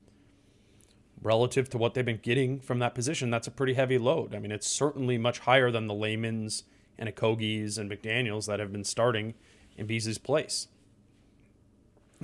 Relative 1.23 1.69
to 1.71 1.79
what 1.79 1.95
they've 1.95 2.05
been 2.05 2.21
getting 2.23 2.61
from 2.61 2.79
that 2.81 2.95
position, 2.95 3.31
that's 3.31 3.47
a 3.47 3.51
pretty 3.51 3.75
heavy 3.75 3.99
load. 3.99 4.35
I 4.35 4.39
mean, 4.39 4.53
it's 4.53 4.67
certainly 4.67 5.19
much 5.19 5.41
higher 5.41 5.71
than 5.71 5.87
the 5.87 5.95
Laymans 5.95 6.65
and 6.99 7.09
Okogies 7.09 7.79
and 7.79 7.91
McDaniels 7.91 8.47
that 8.47 8.61
have 8.61 8.73
been 8.73 8.85
starting 8.85 9.35
in 9.77 9.87
Beasley's 9.87 10.19
place. 10.19 10.69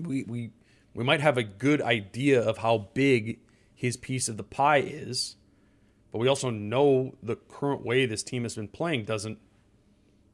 We, 0.06 0.24
we, 0.24 0.50
we 0.94 1.04
might 1.04 1.20
have 1.20 1.36
a 1.36 1.42
good 1.42 1.80
idea 1.80 2.42
of 2.42 2.58
how 2.58 2.88
big 2.94 3.40
his 3.74 3.96
piece 3.96 4.28
of 4.28 4.36
the 4.36 4.42
pie 4.42 4.78
is, 4.78 5.36
but 6.12 6.18
we 6.18 6.28
also 6.28 6.50
know 6.50 7.16
the 7.22 7.36
current 7.36 7.84
way 7.84 8.06
this 8.06 8.22
team 8.22 8.42
has 8.42 8.56
been 8.56 8.68
playing 8.68 9.04
doesn't 9.04 9.38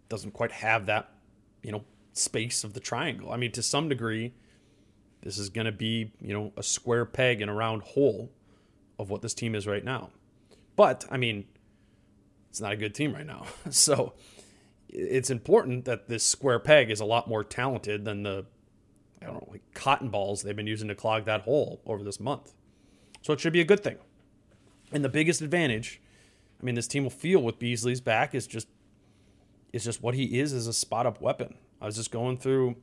doesn't 0.08 0.32
quite 0.32 0.52
have 0.52 0.86
that, 0.86 1.10
you 1.62 1.72
know, 1.72 1.84
space 2.12 2.64
of 2.64 2.74
the 2.74 2.80
triangle. 2.80 3.32
I 3.32 3.36
mean, 3.36 3.52
to 3.52 3.62
some 3.62 3.88
degree, 3.88 4.32
this 5.22 5.38
is 5.38 5.48
going 5.48 5.64
to 5.64 5.72
be, 5.72 6.12
you 6.20 6.32
know, 6.32 6.52
a 6.56 6.62
square 6.62 7.04
peg 7.04 7.40
in 7.40 7.48
a 7.48 7.54
round 7.54 7.82
hole 7.82 8.30
of 8.98 9.10
what 9.10 9.22
this 9.22 9.34
team 9.34 9.54
is 9.54 9.66
right 9.66 9.84
now. 9.84 10.10
But, 10.76 11.04
I 11.10 11.16
mean, 11.16 11.46
it's 12.50 12.60
not 12.60 12.72
a 12.72 12.76
good 12.76 12.94
team 12.94 13.14
right 13.14 13.26
now. 13.26 13.46
So 13.70 14.14
it's 14.88 15.30
important 15.30 15.84
that 15.86 16.08
this 16.08 16.24
square 16.24 16.58
peg 16.58 16.90
is 16.90 17.00
a 17.00 17.04
lot 17.04 17.28
more 17.28 17.42
talented 17.44 18.04
than 18.04 18.22
the, 18.22 18.46
I 19.20 19.26
don't 19.26 19.34
know, 19.34 19.48
like 19.50 19.62
cotton 19.74 20.08
balls 20.08 20.42
they've 20.42 20.56
been 20.56 20.66
using 20.66 20.88
to 20.88 20.94
clog 20.94 21.24
that 21.24 21.42
hole 21.42 21.80
over 21.86 22.02
this 22.02 22.20
month. 22.20 22.52
So 23.22 23.32
it 23.32 23.40
should 23.40 23.52
be 23.52 23.60
a 23.60 23.64
good 23.64 23.82
thing. 23.82 23.96
And 24.92 25.04
the 25.04 25.08
biggest 25.08 25.40
advantage, 25.40 26.00
I 26.60 26.64
mean, 26.64 26.74
this 26.74 26.86
team 26.86 27.02
will 27.02 27.10
feel 27.10 27.42
with 27.42 27.58
Beasley's 27.58 28.00
back 28.00 28.34
is 28.34 28.46
just 28.46 28.68
is 29.72 29.84
just 29.84 30.02
what 30.02 30.14
he 30.14 30.38
is 30.38 30.52
as 30.52 30.66
a 30.66 30.72
spot 30.72 31.06
up 31.06 31.20
weapon. 31.20 31.56
I 31.80 31.86
was 31.86 31.96
just 31.96 32.10
going 32.10 32.38
through 32.38 32.76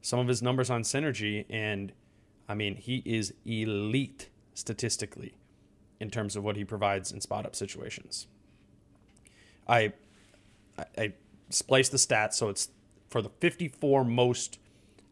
some 0.00 0.18
of 0.18 0.26
his 0.26 0.42
numbers 0.42 0.70
on 0.70 0.82
synergy, 0.82 1.44
and 1.50 1.92
I 2.48 2.54
mean, 2.54 2.76
he 2.76 3.02
is 3.04 3.34
elite 3.44 4.30
statistically 4.54 5.34
in 6.00 6.10
terms 6.10 6.34
of 6.34 6.44
what 6.44 6.56
he 6.56 6.64
provides 6.64 7.12
in 7.12 7.20
spot 7.20 7.44
up 7.44 7.54
situations. 7.54 8.26
I 9.68 9.92
I, 10.78 10.84
I 10.96 11.12
spliced 11.50 11.92
the 11.92 11.98
stats 11.98 12.34
so 12.34 12.48
it's 12.48 12.68
for 13.08 13.22
the 13.22 13.30
54 13.40 14.04
most 14.04 14.58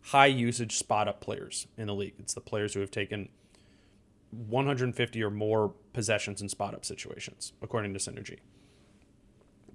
high 0.07 0.27
usage 0.27 0.77
spot 0.77 1.09
up 1.09 1.21
players 1.21 1.67
in 1.77 1.89
the 1.89 1.95
league. 1.95 2.15
It's 2.19 2.35
the 2.35 2.41
players 2.41 2.75
who 2.75 2.81
have 2.81 2.93
taken 2.93 3.29
150 4.31 5.23
or 5.23 5.31
more 5.31 5.75
possessions 5.93 6.41
in 6.41 6.49
spot 6.49 6.75
up 6.75 6.85
situations, 6.85 7.53
according 7.61 7.93
to 7.93 7.99
Synergy. 7.99 8.39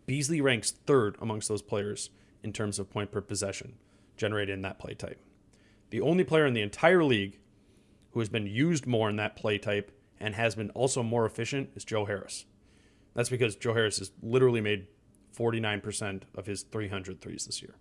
Beasley 0.06 0.40
ranks 0.40 0.72
third 0.72 1.18
amongst 1.22 1.50
those 1.50 1.62
players 1.62 2.12
in 2.44 2.54
terms 2.54 2.80
of 2.80 2.90
point 2.90 3.12
per 3.12 3.20
possession 3.20 3.74
generated 4.16 4.54
in 4.54 4.62
that 4.62 4.80
play 4.80 4.94
type. 4.94 5.20
The 5.90 6.02
only 6.02 6.24
player 6.24 6.46
in 6.46 6.54
the 6.54 6.62
entire 6.62 7.04
league 7.04 7.38
who 8.12 8.20
has 8.20 8.30
been 8.30 8.48
used 8.48 8.88
more 8.88 9.10
in 9.10 9.18
that 9.18 9.36
play 9.36 9.58
type 9.58 9.92
and 10.20 10.36
has 10.36 10.56
been 10.56 10.70
also 10.70 11.04
more 11.04 11.26
efficient 11.26 11.72
is 11.76 11.84
Joe 11.84 12.06
Harris. 12.06 12.46
That's 13.14 13.30
because 13.30 13.58
Joe 13.58 13.74
Harris 13.74 14.00
has 14.00 14.12
literally 14.22 14.62
made 14.62 14.88
49% 15.38 16.22
of 16.36 16.46
his 16.46 16.64
300 16.64 17.20
threes 17.20 17.46
this 17.46 17.62
year. 17.62 17.76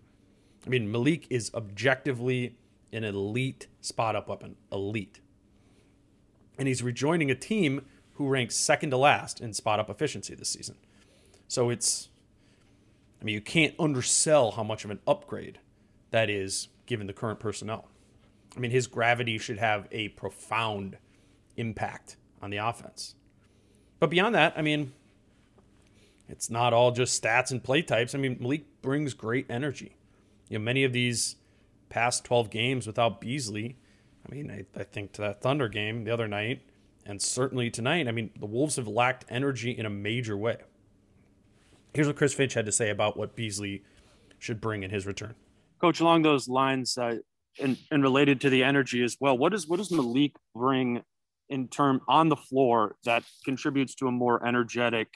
I 0.67 0.69
mean, 0.69 0.91
Malik 0.91 1.27
is 1.31 1.51
objectively 1.55 2.57
an 2.93 3.05
elite 3.05 3.69
spot 3.81 4.17
up 4.17 4.29
weapon. 4.29 4.57
Elite. 4.71 5.21
And 6.59 6.69
he's 6.69 6.83
rejoining 6.83 7.31
a 7.31 7.35
team 7.35 7.87
who 8.15 8.29
ranks 8.29 8.55
second 8.55 8.91
to 8.91 8.97
last 8.97 9.41
in 9.41 9.55
spot 9.55 9.81
up 9.81 9.89
efficiency 9.89 10.35
this 10.35 10.51
season. 10.51 10.77
So 11.49 11.71
it's, 11.71 12.11
I 13.21 13.25
mean, 13.25 13.35
you 13.35 13.41
can't 13.41 13.75
undersell 13.79 14.53
how 14.53 14.63
much 14.63 14.85
of 14.85 14.91
an 14.91 15.01
upgrade 15.07 15.59
that 16.11 16.29
is 16.29 16.69
given 16.87 17.07
the 17.07 17.13
current 17.13 17.41
personnel. 17.41 17.89
I 18.57 18.61
mean, 18.61 18.71
his 18.71 18.87
gravity 18.87 19.39
should 19.39 19.59
have 19.59 19.89
a 19.91 20.09
profound 20.09 20.99
impact 21.57 22.17
on 22.43 22.51
the 22.51 22.59
offense. 22.59 23.15
But 23.99 24.11
beyond 24.11 24.35
that, 24.35 24.55
I 24.57 24.63
mean, 24.63 24.93
it's 26.29 26.51
not 26.51 26.73
all 26.73 26.91
just 26.91 27.23
stats 27.23 27.51
and 27.51 27.63
play 27.63 27.83
types. 27.83 28.15
I 28.15 28.19
mean, 28.19 28.37
Malik 28.41 28.65
brings 28.83 29.15
great 29.15 29.47
energy. 29.49 29.97
You 30.51 30.59
know, 30.59 30.65
many 30.65 30.85
of 30.85 30.93
these 30.93 31.37
past 31.89 32.25
12 32.25 32.51
games 32.51 32.87
without 32.87 33.21
Beasley, 33.21 33.77
I 34.29 34.35
mean, 34.35 34.51
I, 34.51 34.79
I 34.79 34.85
think 34.85 35.13
to 35.13 35.23
that 35.23 35.41
Thunder 35.41 35.69
game 35.69 36.05
the 36.05 36.11
other 36.11 36.29
night, 36.29 36.61
and 37.07 37.23
certainly 37.23 37.71
tonight, 37.71 38.07
I 38.07 38.13
mean, 38.13 38.31
the 38.39 38.47
Wolves 38.47 38.77
have 38.77 38.87
lacked 38.87 39.25
energy 39.31 39.71
in 39.71 39.87
a 39.87 39.91
major 39.91 40.37
way. 40.37 40.59
Here's 41.95 42.07
what 42.07 42.17
Chris 42.17 42.35
Finch 42.35 42.53
had 42.53 42.67
to 42.67 42.73
say 42.73 42.91
about 42.91 43.17
what 43.17 43.35
Beasley 43.35 43.83
should 44.39 44.61
bring 44.61 44.83
in 44.83 44.91
his 44.91 45.07
return. 45.07 45.35
Coach, 45.81 46.01
along 46.01 46.23
those 46.23 46.49
lines, 46.49 46.99
uh, 46.99 47.17
and, 47.59 47.79
and 47.91 48.03
related 48.03 48.41
to 48.43 48.51
the 48.51 48.63
energy 48.63 49.03
as 49.03 49.17
well, 49.21 49.37
what 49.37 49.53
does 49.53 49.67
what 49.67 49.79
does 49.79 49.91
Malik 49.91 50.33
bring 50.55 51.03
in 51.49 51.69
term 51.69 52.01
on 52.07 52.29
the 52.29 52.37
floor 52.37 52.97
that 53.05 53.25
contributes 53.45 53.95
to 53.97 54.07
a 54.07 54.13
more 54.13 54.47
energetic, 54.47 55.09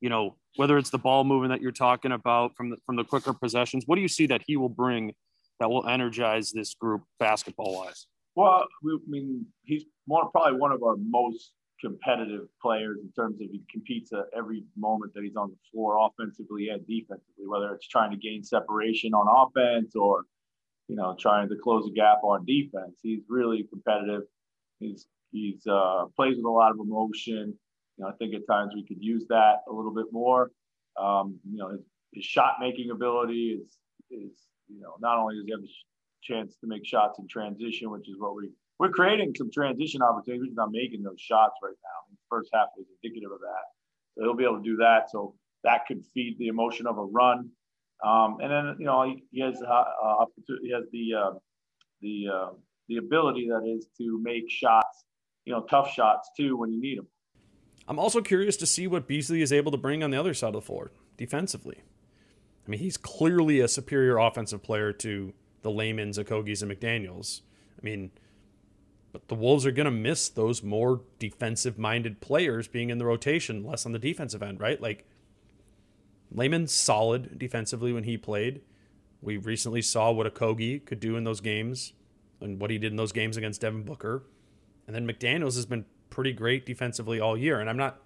you 0.00 0.10
know, 0.10 0.36
whether 0.56 0.78
it's 0.78 0.90
the 0.90 0.98
ball 0.98 1.24
movement 1.24 1.52
that 1.52 1.62
you're 1.62 1.72
talking 1.72 2.12
about 2.12 2.56
from 2.56 2.70
the 2.70 2.76
from 2.84 2.96
the 2.96 3.04
quicker 3.04 3.32
possessions, 3.32 3.84
what 3.86 3.96
do 3.96 4.02
you 4.02 4.08
see 4.08 4.26
that 4.26 4.42
he 4.46 4.56
will 4.56 4.68
bring 4.68 5.14
that 5.60 5.70
will 5.70 5.86
energize 5.86 6.50
this 6.50 6.74
group 6.74 7.02
basketball 7.18 7.76
wise? 7.76 8.06
Well, 8.34 8.64
I 8.84 8.96
mean, 9.06 9.46
he's 9.62 9.84
one, 10.06 10.30
probably 10.30 10.58
one 10.58 10.72
of 10.72 10.82
our 10.82 10.96
most 10.96 11.52
competitive 11.80 12.46
players 12.60 12.98
in 13.02 13.12
terms 13.12 13.34
of 13.40 13.48
he 13.50 13.60
competes 13.70 14.12
at 14.12 14.26
every 14.36 14.64
moment 14.76 15.12
that 15.14 15.22
he's 15.22 15.36
on 15.36 15.50
the 15.50 15.56
floor, 15.70 15.98
offensively 16.06 16.68
and 16.68 16.86
defensively, 16.86 17.46
whether 17.46 17.74
it's 17.74 17.88
trying 17.88 18.10
to 18.10 18.16
gain 18.16 18.42
separation 18.42 19.12
on 19.12 19.26
offense 19.28 19.94
or, 19.94 20.24
you 20.88 20.96
know, 20.96 21.14
trying 21.18 21.48
to 21.48 21.56
close 21.62 21.86
a 21.86 21.92
gap 21.92 22.18
on 22.22 22.44
defense. 22.46 22.98
He's 23.02 23.20
really 23.28 23.64
competitive. 23.64 24.22
He's 24.78 25.06
he's 25.32 25.66
uh, 25.66 26.06
plays 26.16 26.36
with 26.36 26.46
a 26.46 26.50
lot 26.50 26.70
of 26.70 26.78
emotion. 26.78 27.58
Know, 28.02 28.08
I 28.08 28.12
think 28.18 28.34
at 28.34 28.46
times 28.46 28.72
we 28.74 28.84
could 28.84 29.02
use 29.02 29.26
that 29.28 29.62
a 29.68 29.72
little 29.72 29.94
bit 29.94 30.06
more. 30.12 30.50
Um, 31.00 31.38
you 31.48 31.58
know, 31.58 31.70
his, 31.70 31.80
his 32.12 32.24
shot 32.24 32.56
making 32.60 32.90
ability 32.90 33.60
is 33.62 33.78
is 34.10 34.32
you 34.68 34.80
know 34.80 34.94
not 35.00 35.18
only 35.18 35.36
does 35.36 35.44
he 35.46 35.52
have 35.52 35.60
a 35.60 35.72
chance 36.22 36.56
to 36.60 36.66
make 36.66 36.84
shots 36.84 37.18
in 37.18 37.28
transition, 37.28 37.90
which 37.90 38.08
is 38.08 38.16
what 38.18 38.34
we 38.34 38.50
we're 38.78 38.90
creating 38.90 39.32
some 39.36 39.50
transition 39.50 40.02
opportunities. 40.02 40.48
He's 40.48 40.56
not 40.56 40.70
making 40.72 41.02
those 41.02 41.20
shots 41.20 41.54
right 41.62 41.74
now. 41.82 42.10
The 42.10 42.16
first 42.28 42.50
half 42.52 42.68
is 42.78 42.86
indicative 43.02 43.30
of 43.30 43.38
that. 43.40 43.64
So 44.16 44.24
he'll 44.24 44.36
be 44.36 44.44
able 44.44 44.58
to 44.58 44.64
do 44.64 44.76
that. 44.76 45.10
So 45.10 45.34
that 45.64 45.86
could 45.86 46.04
feed 46.12 46.36
the 46.38 46.48
emotion 46.48 46.86
of 46.86 46.98
a 46.98 47.04
run. 47.04 47.48
Um, 48.04 48.38
and 48.42 48.50
then 48.50 48.76
you 48.80 48.86
know 48.86 49.14
he, 49.30 49.40
has 49.40 49.62
uh, 49.62 49.70
uh 49.72 50.24
he 50.62 50.72
has 50.72 50.84
the 50.92 51.14
uh, 51.14 51.30
the 52.00 52.26
uh, 52.32 52.50
the 52.88 52.96
ability 52.96 53.48
that 53.48 53.64
is 53.64 53.86
to 53.98 54.20
make 54.22 54.50
shots, 54.50 55.04
you 55.44 55.52
know, 55.52 55.62
tough 55.62 55.92
shots 55.92 56.30
too 56.36 56.56
when 56.56 56.72
you 56.72 56.80
need 56.80 56.98
them. 56.98 57.06
I'm 57.88 57.98
also 57.98 58.20
curious 58.20 58.56
to 58.58 58.66
see 58.66 58.86
what 58.86 59.08
Beasley 59.08 59.42
is 59.42 59.52
able 59.52 59.72
to 59.72 59.78
bring 59.78 60.02
on 60.02 60.10
the 60.10 60.20
other 60.20 60.34
side 60.34 60.48
of 60.48 60.52
the 60.54 60.60
floor 60.60 60.92
defensively. 61.16 61.82
I 62.66 62.70
mean, 62.70 62.80
he's 62.80 62.96
clearly 62.96 63.60
a 63.60 63.68
superior 63.68 64.18
offensive 64.18 64.62
player 64.62 64.92
to 64.92 65.32
the 65.62 65.70
Laymans, 65.70 66.18
Okogies, 66.18 66.62
and 66.62 66.70
McDaniels. 66.70 67.40
I 67.76 67.84
mean, 67.84 68.12
but 69.12 69.28
the 69.28 69.34
Wolves 69.34 69.66
are 69.66 69.72
going 69.72 69.84
to 69.84 69.90
miss 69.90 70.28
those 70.28 70.62
more 70.62 71.02
defensive 71.18 71.78
minded 71.78 72.20
players 72.20 72.68
being 72.68 72.90
in 72.90 72.98
the 72.98 73.04
rotation, 73.04 73.64
less 73.64 73.84
on 73.84 73.92
the 73.92 73.98
defensive 73.98 74.42
end, 74.42 74.60
right? 74.60 74.80
Like 74.80 75.06
Layman's 76.30 76.72
solid 76.72 77.38
defensively 77.38 77.92
when 77.92 78.04
he 78.04 78.16
played. 78.16 78.62
We 79.20 79.36
recently 79.36 79.82
saw 79.82 80.10
what 80.10 80.32
Okogie 80.32 80.84
could 80.84 80.98
do 80.98 81.16
in 81.16 81.24
those 81.24 81.40
games 81.40 81.92
and 82.40 82.60
what 82.60 82.70
he 82.70 82.78
did 82.78 82.92
in 82.92 82.96
those 82.96 83.12
games 83.12 83.36
against 83.36 83.60
Devin 83.60 83.82
Booker. 83.82 84.24
And 84.86 84.96
then 84.96 85.06
McDaniels 85.06 85.54
has 85.56 85.66
been 85.66 85.84
pretty 86.12 86.32
great 86.32 86.66
defensively 86.66 87.18
all 87.18 87.38
year. 87.38 87.58
And 87.58 87.70
I'm 87.70 87.76
not 87.78 88.02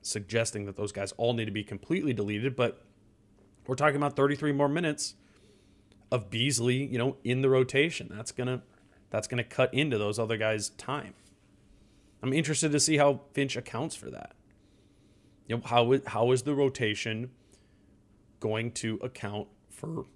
suggesting 0.00 0.64
that 0.64 0.76
those 0.76 0.92
guys 0.92 1.12
all 1.18 1.34
need 1.34 1.44
to 1.44 1.50
be 1.50 1.62
completely 1.62 2.14
deleted, 2.14 2.56
but 2.56 2.82
we're 3.66 3.74
talking 3.74 3.96
about 3.96 4.16
33 4.16 4.52
more 4.52 4.68
minutes 4.68 5.14
of 6.10 6.30
Beasley, 6.30 6.86
you 6.86 6.96
know, 6.96 7.18
in 7.22 7.42
the 7.42 7.50
rotation. 7.50 8.08
That's 8.10 8.32
to 8.32 8.62
that's 9.10 9.28
to 9.28 9.44
cut 9.44 9.74
into 9.74 9.98
those 9.98 10.18
other 10.18 10.38
guys' 10.38 10.70
time. 10.70 11.12
I'm 12.22 12.32
interested 12.32 12.72
to 12.72 12.80
see 12.80 12.96
how 12.96 13.20
Finch 13.34 13.56
accounts 13.56 13.94
for 13.94 14.10
that. 14.10 14.32
You 15.46 15.56
know, 15.56 15.62
how 15.66 16.00
how 16.06 16.32
is 16.32 16.42
the 16.42 16.54
rotation 16.54 17.30
going 18.40 18.72
to 18.72 18.98
account 19.02 19.48
for 19.68 20.06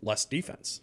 less 0.00 0.24
defense? 0.24 0.80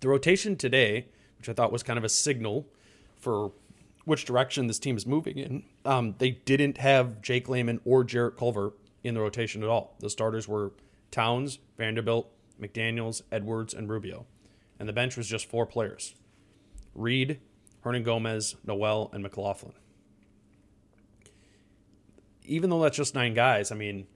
The 0.00 0.08
rotation 0.08 0.56
today, 0.56 1.08
which 1.36 1.50
I 1.50 1.52
thought 1.52 1.72
was 1.72 1.82
kind 1.82 1.98
of 1.98 2.04
a 2.04 2.08
signal 2.08 2.66
for 3.20 3.52
which 4.04 4.24
direction 4.24 4.66
this 4.66 4.78
team 4.78 4.96
is 4.96 5.06
moving 5.06 5.38
in, 5.38 5.62
um, 5.84 6.14
they 6.18 6.30
didn't 6.30 6.78
have 6.78 7.20
Jake 7.22 7.48
Layman 7.48 7.80
or 7.84 8.02
Jarrett 8.02 8.36
Culver 8.36 8.72
in 9.04 9.14
the 9.14 9.20
rotation 9.20 9.62
at 9.62 9.68
all. 9.68 9.94
The 10.00 10.10
starters 10.10 10.48
were 10.48 10.72
Towns, 11.10 11.58
Vanderbilt, 11.76 12.30
McDaniels, 12.60 13.22
Edwards, 13.30 13.74
and 13.74 13.88
Rubio 13.88 14.26
and 14.80 14.88
the 14.88 14.92
bench 14.94 15.16
was 15.16 15.28
just 15.28 15.48
four 15.48 15.66
players 15.66 16.16
Reid, 16.94 17.38
Hernan 17.82 18.02
Gomez, 18.02 18.56
Nowell, 18.66 19.10
and 19.12 19.22
McLaughlin. 19.22 19.74
Even 22.44 22.70
though 22.70 22.82
that's 22.82 22.96
just 22.96 23.14
nine 23.14 23.34
guys, 23.34 23.70
I 23.70 23.76
mean, 23.76 24.08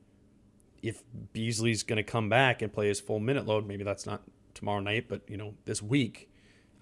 if 0.83 1.05
Beasley's 1.33 1.85
going 1.85 1.99
to 1.99 2.03
come 2.03 2.29
back 2.29 2.63
and 2.63 2.73
play 2.73 2.89
his 2.89 2.99
full 2.99 3.21
minute 3.21 3.47
load, 3.47 3.67
maybe 3.69 3.85
that's 3.85 4.07
not 4.07 4.23
tomorrow 4.55 4.81
night, 4.81 5.07
but 5.09 5.21
you 5.29 5.37
know, 5.37 5.55
this 5.67 5.81
week, 5.81 6.31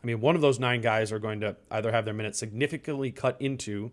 I 0.02 0.06
mean, 0.06 0.20
one 0.20 0.34
of 0.34 0.40
those 0.40 0.58
nine 0.58 0.80
guys 0.80 1.12
are 1.12 1.18
going 1.18 1.40
to 1.40 1.56
either 1.70 1.92
have 1.92 2.04
their 2.04 2.14
minutes 2.14 2.38
significantly 2.38 3.10
cut 3.12 3.36
into 3.40 3.92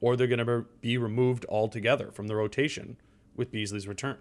or 0.00 0.16
they're 0.16 0.26
going 0.26 0.44
to 0.44 0.64
be 0.80 0.96
removed 0.96 1.44
altogether 1.48 2.10
from 2.10 2.28
the 2.28 2.36
rotation 2.36 2.96
with 3.36 3.50
Beasley's 3.50 3.88
return. 3.88 4.16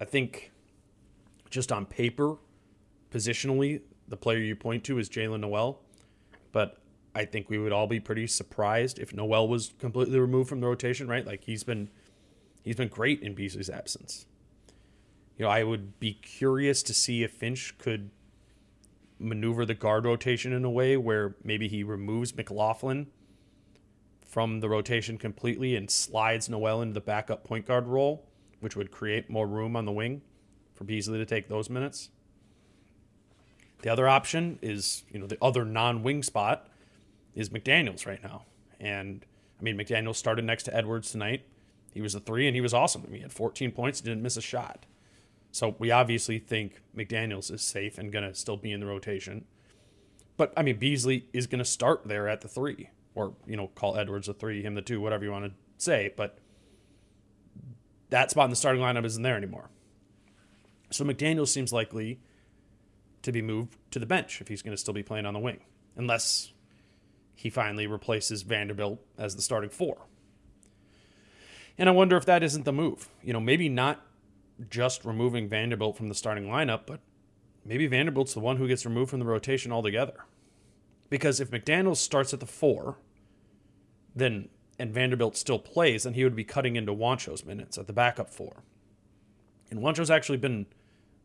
I 0.00 0.04
think 0.04 0.52
just 1.50 1.70
on 1.70 1.84
paper, 1.84 2.36
positionally, 3.10 3.82
the 4.08 4.16
player 4.16 4.38
you 4.38 4.56
point 4.56 4.84
to 4.84 4.98
is 4.98 5.08
Jaylen 5.08 5.40
Nowell, 5.40 5.80
but 6.52 6.78
I 7.14 7.24
think 7.24 7.50
we 7.50 7.58
would 7.58 7.72
all 7.72 7.86
be 7.86 8.00
pretty 8.00 8.26
surprised 8.26 8.98
if 8.98 9.12
Nowell 9.12 9.48
was 9.48 9.72
completely 9.78 10.18
removed 10.18 10.48
from 10.48 10.60
the 10.60 10.66
rotation, 10.66 11.08
right? 11.08 11.26
Like 11.26 11.44
he's 11.44 11.64
been 11.64 11.90
he's 12.62 12.76
been 12.76 12.88
great 12.88 13.22
in 13.22 13.34
Beasley's 13.34 13.70
absence. 13.70 14.26
You 15.36 15.44
know, 15.44 15.50
I 15.50 15.64
would 15.64 15.98
be 15.98 16.14
curious 16.14 16.82
to 16.84 16.94
see 16.94 17.22
if 17.22 17.32
Finch 17.32 17.76
could 17.78 18.10
maneuver 19.20 19.66
the 19.66 19.74
guard 19.74 20.04
rotation 20.04 20.52
in 20.52 20.64
a 20.64 20.70
way 20.70 20.96
where 20.96 21.36
maybe 21.44 21.68
he 21.68 21.84
removes 21.84 22.34
McLaughlin 22.34 23.06
from 24.26 24.60
the 24.60 24.68
rotation 24.68 25.18
completely 25.18 25.76
and 25.76 25.90
slides 25.90 26.48
Nowell 26.48 26.80
into 26.80 26.94
the 26.94 27.00
backup 27.00 27.44
point 27.44 27.66
guard 27.66 27.86
role, 27.86 28.26
which 28.60 28.76
would 28.76 28.90
create 28.90 29.28
more 29.28 29.46
room 29.46 29.76
on 29.76 29.84
the 29.84 29.92
wing 29.92 30.22
for 30.74 30.84
Beasley 30.84 31.18
to 31.18 31.26
take 31.26 31.48
those 31.48 31.68
minutes. 31.68 32.10
The 33.82 33.90
other 33.90 34.08
option 34.08 34.58
is, 34.62 35.04
you 35.10 35.18
know, 35.18 35.26
the 35.26 35.38
other 35.42 35.64
non-wing 35.64 36.22
spot 36.22 36.68
is 37.34 37.50
McDaniels 37.50 38.06
right 38.06 38.22
now. 38.22 38.44
And 38.78 39.24
I 39.58 39.62
mean, 39.62 39.76
McDaniels 39.76 40.16
started 40.16 40.44
next 40.44 40.64
to 40.64 40.76
Edwards 40.76 41.10
tonight. 41.10 41.44
He 41.92 42.00
was 42.00 42.14
a 42.14 42.20
three 42.20 42.46
and 42.46 42.54
he 42.54 42.60
was 42.60 42.72
awesome. 42.72 43.06
He 43.12 43.20
had 43.20 43.32
14 43.32 43.72
points, 43.72 44.00
didn't 44.00 44.22
miss 44.22 44.36
a 44.36 44.42
shot. 44.42 44.86
So 45.52 45.74
we 45.78 45.90
obviously 45.90 46.38
think 46.38 46.80
McDaniels 46.96 47.52
is 47.52 47.62
safe 47.62 47.98
and 47.98 48.12
going 48.12 48.24
to 48.24 48.34
still 48.34 48.56
be 48.56 48.72
in 48.72 48.80
the 48.80 48.86
rotation. 48.86 49.44
But 50.36 50.52
I 50.56 50.62
mean, 50.62 50.78
Beasley 50.78 51.26
is 51.32 51.46
going 51.46 51.58
to 51.58 51.64
start 51.64 52.02
there 52.06 52.28
at 52.28 52.40
the 52.40 52.48
three, 52.48 52.90
or, 53.14 53.34
you 53.46 53.56
know, 53.56 53.68
call 53.68 53.96
Edwards 53.96 54.26
the 54.26 54.34
three, 54.34 54.62
him 54.62 54.74
the 54.74 54.82
two, 54.82 55.00
whatever 55.00 55.24
you 55.24 55.32
want 55.32 55.46
to 55.46 55.52
say. 55.76 56.14
But 56.16 56.38
that 58.10 58.30
spot 58.30 58.44
in 58.44 58.50
the 58.50 58.56
starting 58.56 58.82
lineup 58.82 59.04
isn't 59.04 59.22
there 59.22 59.36
anymore. 59.36 59.70
So 60.90 61.04
McDaniels 61.04 61.48
seems 61.48 61.72
likely 61.72 62.20
to 63.22 63.32
be 63.32 63.42
moved 63.42 63.76
to 63.90 63.98
the 63.98 64.06
bench 64.06 64.40
if 64.40 64.48
he's 64.48 64.62
going 64.62 64.74
to 64.74 64.80
still 64.80 64.94
be 64.94 65.02
playing 65.02 65.26
on 65.26 65.34
the 65.34 65.40
wing, 65.40 65.60
unless 65.96 66.52
he 67.34 67.50
finally 67.50 67.86
replaces 67.86 68.42
Vanderbilt 68.42 69.00
as 69.18 69.36
the 69.36 69.42
starting 69.42 69.70
four. 69.70 70.06
And 71.78 71.88
I 71.88 71.92
wonder 71.92 72.16
if 72.16 72.26
that 72.26 72.42
isn't 72.42 72.64
the 72.64 72.72
move. 72.72 73.08
You 73.22 73.32
know, 73.32 73.40
maybe 73.40 73.68
not 73.68 74.04
just 74.68 75.04
removing 75.04 75.48
Vanderbilt 75.48 75.96
from 75.96 76.08
the 76.08 76.14
starting 76.14 76.44
lineup, 76.46 76.82
but 76.86 77.00
maybe 77.64 77.86
Vanderbilt's 77.86 78.34
the 78.34 78.40
one 78.40 78.56
who 78.56 78.68
gets 78.68 78.84
removed 78.84 79.10
from 79.10 79.20
the 79.20 79.26
rotation 79.26 79.72
altogether. 79.72 80.24
Because 81.08 81.40
if 81.40 81.50
McDaniels 81.50 81.96
starts 81.96 82.32
at 82.32 82.40
the 82.40 82.46
four, 82.46 82.98
then 84.14 84.48
and 84.78 84.94
Vanderbilt 84.94 85.36
still 85.36 85.58
plays, 85.58 86.04
then 86.04 86.14
he 86.14 86.24
would 86.24 86.34
be 86.34 86.44
cutting 86.44 86.74
into 86.74 86.92
Juancho's 86.92 87.44
minutes 87.44 87.76
at 87.76 87.86
the 87.86 87.92
backup 87.92 88.30
four. 88.30 88.62
And 89.70 89.80
Juancho's 89.80 90.10
actually 90.10 90.38
been 90.38 90.66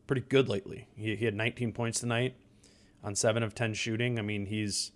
pretty 0.06 0.22
good 0.28 0.48
lately. 0.48 0.88
He, 0.94 1.16
he 1.16 1.24
had 1.24 1.34
19 1.34 1.72
points 1.72 2.00
tonight 2.00 2.34
on 3.02 3.14
seven 3.14 3.42
of 3.42 3.54
10 3.54 3.72
shooting. 3.72 4.18
I 4.18 4.22
mean, 4.22 4.46
he's 4.46 4.92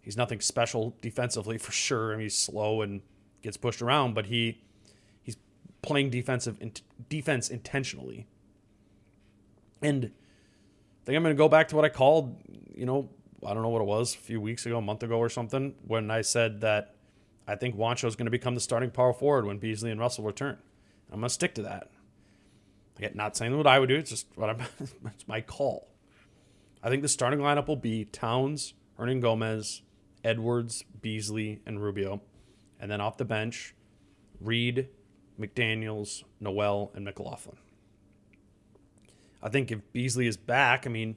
he's 0.00 0.16
nothing 0.16 0.40
special 0.40 0.96
defensively 1.00 1.58
for 1.66 1.72
sure. 1.72 2.12
I 2.12 2.16
mean, 2.16 2.26
he's 2.26 2.38
slow 2.38 2.82
and 2.82 3.02
gets 3.42 3.56
pushed 3.56 3.82
around, 3.82 4.14
but 4.14 4.26
he 4.26 4.62
playing 5.86 6.10
defensive 6.10 6.56
in, 6.60 6.72
defense 7.08 7.48
intentionally. 7.48 8.26
And 9.80 10.04
I 10.04 11.04
think 11.04 11.16
I'm 11.16 11.22
going 11.22 11.34
to 11.34 11.38
go 11.38 11.48
back 11.48 11.68
to 11.68 11.76
what 11.76 11.84
I 11.84 11.88
called, 11.88 12.36
you 12.74 12.86
know, 12.86 13.08
I 13.46 13.54
don't 13.54 13.62
know 13.62 13.68
what 13.68 13.82
it 13.82 13.86
was, 13.86 14.14
a 14.14 14.18
few 14.18 14.40
weeks 14.40 14.66
ago, 14.66 14.78
a 14.78 14.82
month 14.82 15.02
ago 15.02 15.18
or 15.18 15.28
something, 15.28 15.74
when 15.86 16.10
I 16.10 16.22
said 16.22 16.60
that 16.62 16.94
I 17.46 17.54
think 17.54 17.76
Juancho 17.76 18.06
is 18.06 18.16
going 18.16 18.26
to 18.26 18.30
become 18.30 18.54
the 18.54 18.60
starting 18.60 18.90
power 18.90 19.12
forward 19.12 19.46
when 19.46 19.58
Beasley 19.58 19.90
and 19.90 20.00
Russell 20.00 20.24
return. 20.24 20.58
I'm 21.12 21.20
going 21.20 21.28
to 21.28 21.34
stick 21.34 21.54
to 21.54 21.62
that. 21.62 21.90
Again, 22.98 23.12
not 23.14 23.36
saying 23.36 23.56
what 23.56 23.66
I 23.66 23.78
would 23.78 23.88
do. 23.88 23.96
It's 23.96 24.10
just 24.10 24.26
what 24.34 24.50
I'm. 24.50 24.60
it's 24.80 25.28
my 25.28 25.40
call. 25.40 25.88
I 26.82 26.88
think 26.88 27.02
the 27.02 27.08
starting 27.08 27.40
lineup 27.40 27.68
will 27.68 27.76
be 27.76 28.06
Towns, 28.06 28.74
Hernangomez, 28.98 29.82
Edwards, 30.24 30.84
Beasley, 31.00 31.60
and 31.66 31.82
Rubio, 31.82 32.22
and 32.80 32.90
then 32.90 33.00
off 33.00 33.16
the 33.16 33.24
bench, 33.24 33.74
Reid, 34.40 34.88
McDaniel's, 35.40 36.24
Nowell, 36.40 36.92
and 36.94 37.04
McLaughlin. 37.04 37.56
I 39.42 39.48
think 39.48 39.70
if 39.70 39.80
Beasley 39.92 40.26
is 40.26 40.36
back, 40.36 40.86
I 40.86 40.90
mean, 40.90 41.16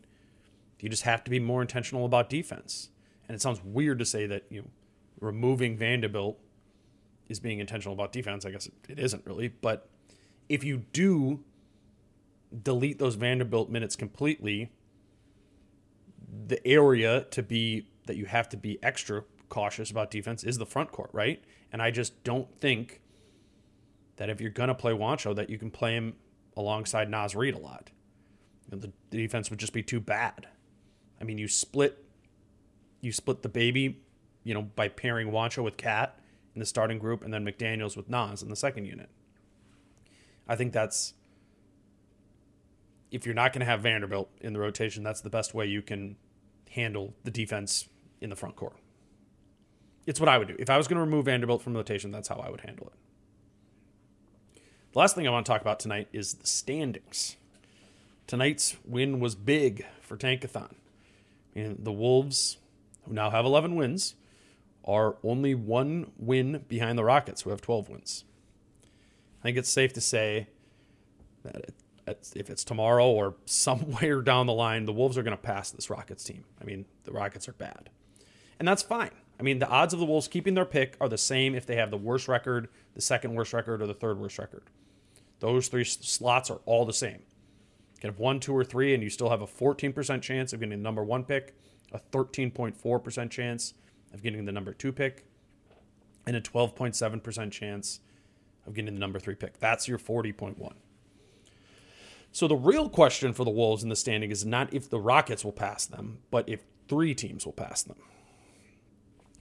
you 0.79 0.89
just 0.89 1.03
have 1.03 1.23
to 1.23 1.31
be 1.31 1.39
more 1.39 1.61
intentional 1.61 2.05
about 2.05 2.29
defense. 2.29 2.89
And 3.27 3.35
it 3.35 3.41
sounds 3.41 3.61
weird 3.63 3.99
to 3.99 4.05
say 4.05 4.25
that 4.27 4.45
you 4.49 4.61
know, 4.61 4.67
removing 5.19 5.77
Vanderbilt 5.77 6.39
is 7.27 7.39
being 7.39 7.59
intentional 7.59 7.93
about 7.93 8.11
defense. 8.11 8.45
I 8.45 8.51
guess 8.51 8.69
it 8.87 8.99
isn't 8.99 9.25
really, 9.25 9.49
but 9.49 9.89
if 10.47 10.63
you 10.63 10.85
do 10.91 11.43
delete 12.63 12.97
those 12.97 13.15
Vanderbilt 13.15 13.69
minutes 13.69 13.95
completely, 13.95 14.71
the 16.47 16.65
area 16.67 17.25
to 17.31 17.43
be 17.43 17.87
that 18.07 18.17
you 18.17 18.25
have 18.25 18.49
to 18.49 18.57
be 18.57 18.81
extra 18.81 19.23
cautious 19.49 19.91
about 19.91 20.09
defense 20.09 20.43
is 20.43 20.57
the 20.57 20.65
front 20.65 20.91
court, 20.91 21.09
right? 21.13 21.43
And 21.71 21.81
I 21.81 21.91
just 21.91 22.23
don't 22.23 22.47
think 22.59 23.01
that 24.19 24.29
if 24.29 24.41
you're 24.41 24.49
going 24.49 24.67
to 24.67 24.75
play 24.75 24.91
Juancho, 24.91 25.33
that 25.35 25.49
you 25.49 25.57
can 25.57 25.71
play 25.71 25.93
him 25.93 26.13
alongside 26.57 27.09
Naz 27.09 27.35
Reid 27.35 27.55
a 27.55 27.57
lot. 27.57 27.89
You 28.65 28.75
know, 28.75 28.81
the, 28.81 28.91
the 29.11 29.17
defense 29.17 29.49
would 29.49 29.59
just 29.59 29.71
be 29.71 29.81
too 29.81 30.01
bad. 30.01 30.45
I 31.19 31.23
mean, 31.23 31.37
you 31.37 31.47
split 31.47 32.05
you 33.01 33.13
split 33.13 33.43
the 33.43 33.49
baby, 33.49 34.01
you 34.43 34.53
know, 34.53 34.63
by 34.63 34.89
pairing 34.89 35.29
Juancho 35.29 35.63
with 35.63 35.77
Cat 35.77 36.19
in 36.53 36.59
the 36.59 36.65
starting 36.65 36.99
group 36.99 37.23
and 37.23 37.33
then 37.33 37.45
McDaniels 37.45 37.95
with 37.95 38.09
Naz 38.09 38.43
in 38.43 38.49
the 38.49 38.57
second 38.57 38.85
unit. 38.85 39.09
I 40.49 40.57
think 40.57 40.73
that's 40.73 41.13
if 43.11 43.25
you're 43.25 43.33
not 43.33 43.53
going 43.53 43.61
to 43.61 43.65
have 43.65 43.79
Vanderbilt 43.81 44.29
in 44.41 44.51
the 44.51 44.59
rotation, 44.59 45.01
that's 45.01 45.21
the 45.21 45.29
best 45.29 45.53
way 45.53 45.65
you 45.65 45.81
can 45.81 46.17
handle 46.71 47.13
the 47.23 47.31
defense 47.31 47.87
in 48.19 48.29
the 48.29 48.35
front 48.35 48.57
court. 48.57 48.75
It's 50.05 50.19
what 50.19 50.27
I 50.27 50.37
would 50.37 50.49
do. 50.49 50.57
If 50.59 50.69
I 50.69 50.75
was 50.75 50.89
going 50.89 50.97
to 50.97 51.05
remove 51.05 51.25
Vanderbilt 51.25 51.61
from 51.61 51.73
rotation, 51.73 52.11
that's 52.11 52.27
how 52.27 52.35
I 52.35 52.49
would 52.49 52.61
handle 52.61 52.87
it. 52.87 53.08
The 54.91 54.99
last 54.99 55.13
thing 55.13 55.27
I 55.27 55.31
want 55.31 55.45
to 55.45 55.51
talk 55.51 55.61
about 55.61 55.79
tonight 55.79 56.07
is 56.11 56.33
the 56.33 56.47
standings. 56.47 57.35
Tonight's 58.25 58.75
win 58.83 59.19
was 59.19 59.35
big 59.35 59.85
for 60.01 60.17
Tankathon. 60.17 60.73
And 61.53 61.85
the 61.85 61.91
Wolves, 61.91 62.57
who 63.03 63.13
now 63.13 63.29
have 63.29 63.45
11 63.45 63.75
wins, 63.75 64.15
are 64.83 65.17
only 65.23 65.53
one 65.53 66.11
win 66.17 66.65
behind 66.67 66.97
the 66.97 67.03
Rockets, 67.03 67.43
who 67.43 67.51
have 67.51 67.61
12 67.61 67.89
wins. 67.89 68.23
I 69.41 69.43
think 69.43 69.57
it's 69.57 69.69
safe 69.69 69.93
to 69.93 70.01
say 70.01 70.47
that 71.43 71.71
if 72.35 72.49
it's 72.49 72.63
tomorrow 72.63 73.07
or 73.07 73.35
somewhere 73.45 74.23
down 74.23 74.47
the 74.47 74.53
line, 74.53 74.85
the 74.85 74.93
Wolves 74.93 75.19
are 75.19 75.23
going 75.23 75.37
to 75.37 75.41
pass 75.41 75.69
this 75.69 75.91
Rockets 75.91 76.23
team. 76.23 76.45
I 76.59 76.63
mean, 76.65 76.85
the 77.03 77.11
Rockets 77.11 77.47
are 77.47 77.53
bad. 77.53 77.91
And 78.57 78.67
that's 78.67 78.81
fine. 78.81 79.11
I 79.39 79.43
mean, 79.43 79.59
the 79.59 79.69
odds 79.69 79.93
of 79.93 79.99
the 79.99 80.05
Wolves 80.07 80.27
keeping 80.27 80.55
their 80.55 80.65
pick 80.65 80.97
are 80.99 81.07
the 81.07 81.17
same 81.17 81.53
if 81.53 81.67
they 81.67 81.75
have 81.75 81.91
the 81.91 81.97
worst 81.97 82.27
record, 82.27 82.69
the 82.95 83.01
second 83.01 83.35
worst 83.35 83.53
record, 83.53 83.83
or 83.83 83.87
the 83.87 83.93
third 83.93 84.19
worst 84.19 84.39
record. 84.39 84.63
Those 85.39 85.67
three 85.67 85.83
slots 85.83 86.49
are 86.49 86.59
all 86.65 86.85
the 86.85 86.93
same. 86.93 87.21
You 87.95 88.01
can 88.01 88.09
have 88.11 88.19
one, 88.19 88.39
two, 88.39 88.55
or 88.55 88.63
three, 88.63 88.93
and 88.93 89.03
you 89.03 89.09
still 89.09 89.29
have 89.29 89.41
a 89.41 89.47
14% 89.47 90.21
chance 90.21 90.53
of 90.53 90.59
getting 90.59 90.77
the 90.77 90.83
number 90.83 91.03
one 91.03 91.23
pick, 91.23 91.55
a 91.91 91.99
13.4% 92.11 93.29
chance 93.29 93.73
of 94.13 94.21
getting 94.21 94.45
the 94.45 94.51
number 94.51 94.73
two 94.73 94.91
pick, 94.91 95.25
and 96.25 96.35
a 96.35 96.41
12.7% 96.41 97.51
chance 97.51 97.99
of 98.65 98.73
getting 98.73 98.93
the 98.93 98.99
number 98.99 99.19
three 99.19 99.35
pick. 99.35 99.59
That's 99.59 99.87
your 99.87 99.97
40.1. 99.97 100.73
So 102.31 102.47
the 102.47 102.55
real 102.55 102.89
question 102.89 103.33
for 103.33 103.43
the 103.43 103.51
Wolves 103.51 103.83
in 103.83 103.89
the 103.89 103.95
standing 103.95 104.29
is 104.31 104.45
not 104.45 104.73
if 104.73 104.89
the 104.89 104.99
Rockets 104.99 105.43
will 105.43 105.51
pass 105.51 105.85
them, 105.85 106.19
but 106.29 106.47
if 106.47 106.61
three 106.87 107.15
teams 107.15 107.45
will 107.45 107.53
pass 107.53 107.81
them. 107.81 107.97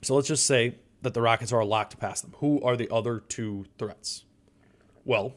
So 0.02 0.14
let's 0.14 0.28
just 0.28 0.46
say 0.46 0.76
that 1.02 1.14
the 1.14 1.20
Rockets 1.20 1.52
are 1.52 1.61
a 1.61 1.66
lock 1.66 1.90
to 1.90 1.96
pass 1.96 2.20
them. 2.20 2.34
Who 2.38 2.62
are 2.62 2.76
the 2.76 2.92
other 2.92 3.20
two 3.20 3.66
threats? 3.78 4.24
Well, 5.04 5.34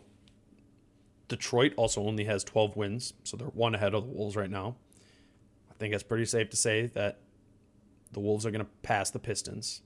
Detroit 1.32 1.74
also 1.78 2.04
only 2.04 2.26
has 2.26 2.44
12 2.44 2.76
wins, 2.76 3.14
so 3.24 3.38
they're 3.38 3.48
one 3.48 3.74
ahead 3.74 3.94
of 3.94 4.06
the 4.06 4.12
Wolves 4.12 4.36
right 4.36 4.50
now. 4.50 4.76
I 5.70 5.74
think 5.76 5.94
it's 5.94 6.04
pretty 6.04 6.26
safe 6.26 6.50
to 6.50 6.58
say 6.58 6.88
that 6.88 7.20
the 8.12 8.20
Wolves 8.20 8.46
are 8.46 8.52
going 8.52 8.66
to 8.66 8.72
pass 8.84 9.10
the 9.12 9.18
Pistons. 9.18 9.82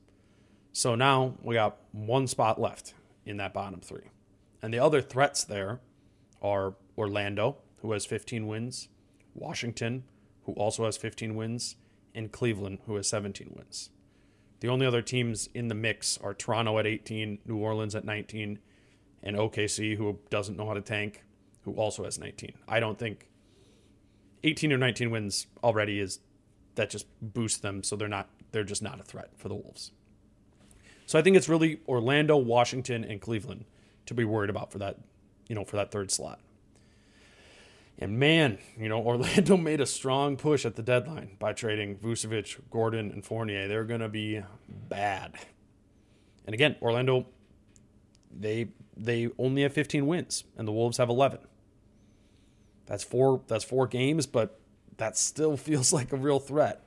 So 0.74 0.96
now 0.96 1.36
we 1.44 1.54
got 1.54 1.78
one 1.92 2.26
spot 2.26 2.60
left 2.60 2.96
in 3.28 3.38
that 3.38 3.54
bottom 3.54 3.80
three. 3.80 4.10
And 4.64 4.74
the 4.74 4.80
other 4.80 5.02
threats 5.02 5.44
there 5.44 5.82
are 6.42 6.74
Orlando, 6.98 7.58
who 7.84 7.92
has 7.92 8.08
15 8.08 8.48
wins, 8.48 8.90
Washington, 9.36 10.04
who 10.46 10.54
also 10.54 10.86
has 10.86 10.98
15 10.98 11.36
wins, 11.36 11.76
and 12.16 12.32
Cleveland, 12.32 12.80
who 12.88 12.96
has 12.96 13.08
17 13.08 13.54
wins. 13.56 13.92
The 14.62 14.68
only 14.70 14.88
other 14.88 15.04
teams 15.04 15.48
in 15.54 15.68
the 15.68 15.76
mix 15.76 16.18
are 16.24 16.34
Toronto 16.34 16.80
at 16.80 16.88
18, 16.88 17.38
New 17.46 17.58
Orleans 17.58 17.94
at 17.94 18.04
19, 18.04 18.58
and 19.22 19.36
OKC, 19.36 19.96
who 19.96 20.18
doesn't 20.32 20.58
know 20.58 20.66
how 20.66 20.74
to 20.74 20.82
tank, 20.82 21.22
who 21.66 21.74
also 21.74 22.04
has 22.06 22.18
19. 22.18 22.54
I 22.68 22.80
don't 22.80 22.98
think 22.98 23.28
18 24.44 24.72
or 24.72 24.78
19 24.78 25.12
wins 25.12 25.48
already 25.64 26.00
is 26.00 26.20
that 26.76 26.90
just 26.90 27.08
boosts 27.22 27.60
them, 27.60 27.84
so 27.84 27.96
they're 27.96 28.08
not 28.08 28.30
they're 28.52 28.64
just 28.64 28.82
not 28.82 29.00
a 29.00 29.04
threat 29.04 29.32
for 29.36 29.50
the 29.50 29.56
Wolves. 29.56 29.92
So 31.06 31.20
I 31.20 31.22
think 31.22 31.36
it's 31.36 31.50
really 31.50 31.82
Orlando, 31.88 32.38
Washington, 32.38 33.04
and 33.04 33.20
Cleveland 33.20 33.66
to 34.06 34.14
be 34.14 34.24
worried 34.24 34.50
about 34.50 34.72
for 34.72 34.80
that, 34.80 34.98
you 35.48 35.56
know, 35.56 35.66
for 35.66 35.76
that 35.76 35.92
third 35.92 36.12
slot. 36.12 36.40
And 37.98 38.20
man, 38.20 38.58
you 38.78 38.90
know, 38.90 39.00
Orlando 39.06 39.58
made 39.58 39.82
a 39.82 39.86
strong 39.86 40.38
push 40.38 40.66
at 40.66 40.76
the 40.76 40.84
deadline 40.84 41.38
by 41.40 41.54
trading 41.54 41.98
Vucevic, 41.98 42.60
Gordon, 42.70 43.12
and 43.12 43.26
Fournier. 43.26 43.68
They're 43.68 43.84
going 43.84 44.02
to 44.02 44.10
be 44.10 44.42
bad. 44.68 45.34
And 46.46 46.54
again, 46.54 46.76
Orlando, 46.82 47.28
they 48.32 48.70
they 48.98 49.30
only 49.38 49.64
have 49.64 49.74
15 49.74 50.08
wins, 50.08 50.44
and 50.58 50.68
the 50.68 50.72
Wolves 50.72 50.98
have 50.98 51.10
11. 51.10 51.40
That's 52.86 53.04
four. 53.04 53.42
That's 53.48 53.64
four 53.64 53.88
games, 53.88 54.26
but 54.26 54.60
that 54.98 55.18
still 55.18 55.58
feels 55.58 55.92
like 55.94 56.12
a 56.12 56.18
real 56.18 56.40
threat. 56.40 56.82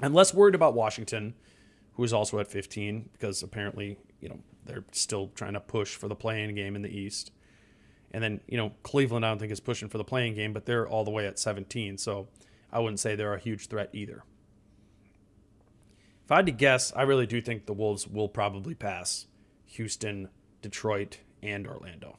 I'm 0.00 0.14
less 0.14 0.34
worried 0.34 0.54
about 0.54 0.74
Washington, 0.74 1.34
who 1.94 2.04
is 2.04 2.12
also 2.12 2.38
at 2.38 2.48
15, 2.48 3.10
because 3.12 3.42
apparently, 3.42 3.96
you 4.20 4.28
know, 4.28 4.40
they're 4.64 4.84
still 4.92 5.30
trying 5.34 5.52
to 5.52 5.60
push 5.60 5.94
for 5.94 6.08
the 6.08 6.16
play-in 6.16 6.54
game 6.54 6.74
in 6.74 6.82
the 6.82 6.88
East. 6.88 7.30
And 8.10 8.22
then, 8.22 8.40
you 8.46 8.56
know, 8.56 8.72
Cleveland, 8.82 9.24
I 9.24 9.28
don't 9.28 9.38
think 9.38 9.52
is 9.52 9.60
pushing 9.60 9.88
for 9.88 9.98
the 9.98 10.04
play-in 10.04 10.34
game, 10.34 10.52
but 10.52 10.66
they're 10.66 10.86
all 10.86 11.04
the 11.04 11.10
way 11.10 11.26
at 11.26 11.38
17. 11.38 11.98
So 11.98 12.28
I 12.72 12.80
wouldn't 12.80 13.00
say 13.00 13.14
they're 13.14 13.34
a 13.34 13.38
huge 13.38 13.68
threat 13.68 13.90
either. 13.92 14.24
If 16.24 16.32
I 16.32 16.36
had 16.36 16.46
to 16.46 16.52
guess, 16.52 16.92
I 16.96 17.02
really 17.02 17.26
do 17.26 17.40
think 17.40 17.66
the 17.66 17.72
Wolves 17.72 18.08
will 18.08 18.28
probably 18.28 18.74
pass 18.74 19.26
Houston, 19.66 20.28
Detroit, 20.62 21.18
and 21.42 21.66
Orlando. 21.66 22.16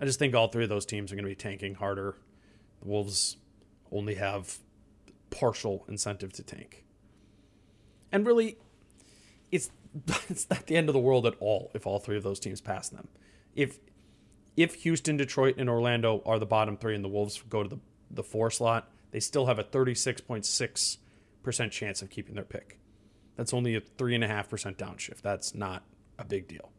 I 0.00 0.04
just 0.04 0.18
think 0.18 0.34
all 0.34 0.48
three 0.48 0.64
of 0.64 0.70
those 0.70 0.86
teams 0.86 1.10
are 1.10 1.16
going 1.16 1.24
to 1.24 1.30
be 1.30 1.34
tanking 1.34 1.74
harder. 1.74 2.16
The 2.80 2.88
Wolves 2.88 3.36
only 3.90 4.14
have 4.14 4.58
partial 5.30 5.84
incentive 5.88 6.32
to 6.34 6.42
tank. 6.42 6.84
And 8.12 8.26
really, 8.26 8.58
it's 9.50 9.70
it's 10.28 10.48
not 10.50 10.66
the 10.66 10.76
end 10.76 10.88
of 10.88 10.92
the 10.92 11.00
world 11.00 11.26
at 11.26 11.34
all 11.40 11.70
if 11.74 11.86
all 11.86 11.98
three 11.98 12.16
of 12.16 12.22
those 12.22 12.40
teams 12.40 12.60
pass 12.60 12.88
them. 12.88 13.08
If 13.54 13.78
if 14.56 14.74
Houston, 14.82 15.16
Detroit, 15.16 15.56
and 15.58 15.70
Orlando 15.70 16.22
are 16.26 16.38
the 16.38 16.46
bottom 16.46 16.76
three 16.76 16.96
and 16.96 17.04
the 17.04 17.08
Wolves 17.08 17.42
go 17.48 17.62
to 17.62 17.68
the, 17.68 17.78
the 18.10 18.24
four 18.24 18.50
slot, 18.50 18.90
they 19.12 19.20
still 19.20 19.46
have 19.46 19.60
a 19.60 19.64
36.6% 19.64 21.70
chance 21.70 22.02
of 22.02 22.10
keeping 22.10 22.34
their 22.34 22.44
pick. 22.44 22.80
That's 23.36 23.54
only 23.54 23.76
a 23.76 23.80
3.5% 23.80 24.74
downshift. 24.74 25.22
That's 25.22 25.54
not 25.54 25.84
a 26.18 26.24
big 26.24 26.48
deal. 26.48 26.72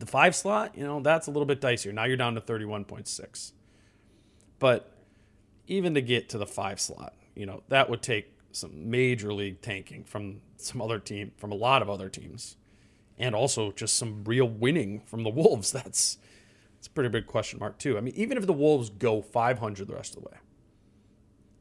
The 0.00 0.06
five 0.06 0.34
slot, 0.34 0.76
you 0.76 0.82
know, 0.82 1.00
that's 1.00 1.26
a 1.26 1.30
little 1.30 1.46
bit 1.46 1.60
dicier. 1.60 1.92
Now 1.92 2.04
you're 2.04 2.16
down 2.16 2.34
to 2.34 2.40
31.6. 2.40 3.52
But 4.58 4.92
even 5.66 5.94
to 5.94 6.00
get 6.00 6.30
to 6.30 6.38
the 6.38 6.46
five 6.46 6.80
slot, 6.80 7.14
you 7.34 7.46
know, 7.46 7.62
that 7.68 7.88
would 7.88 8.02
take 8.02 8.32
some 8.50 8.90
major 8.90 9.32
league 9.32 9.60
tanking 9.60 10.04
from 10.04 10.40
some 10.56 10.80
other 10.80 10.98
team, 10.98 11.32
from 11.36 11.52
a 11.52 11.54
lot 11.54 11.82
of 11.82 11.90
other 11.90 12.08
teams, 12.08 12.56
and 13.18 13.34
also 13.34 13.72
just 13.72 13.96
some 13.96 14.24
real 14.24 14.48
winning 14.48 15.00
from 15.00 15.22
the 15.22 15.30
Wolves. 15.30 15.70
That's 15.72 16.18
it's 16.78 16.86
a 16.86 16.90
pretty 16.90 17.10
big 17.10 17.26
question 17.26 17.58
mark 17.58 17.78
too. 17.78 17.98
I 17.98 18.00
mean, 18.00 18.14
even 18.16 18.38
if 18.38 18.46
the 18.46 18.54
Wolves 18.54 18.88
go 18.88 19.20
500 19.20 19.86
the 19.86 19.94
rest 19.94 20.16
of 20.16 20.22
the 20.22 20.30
way, 20.30 20.38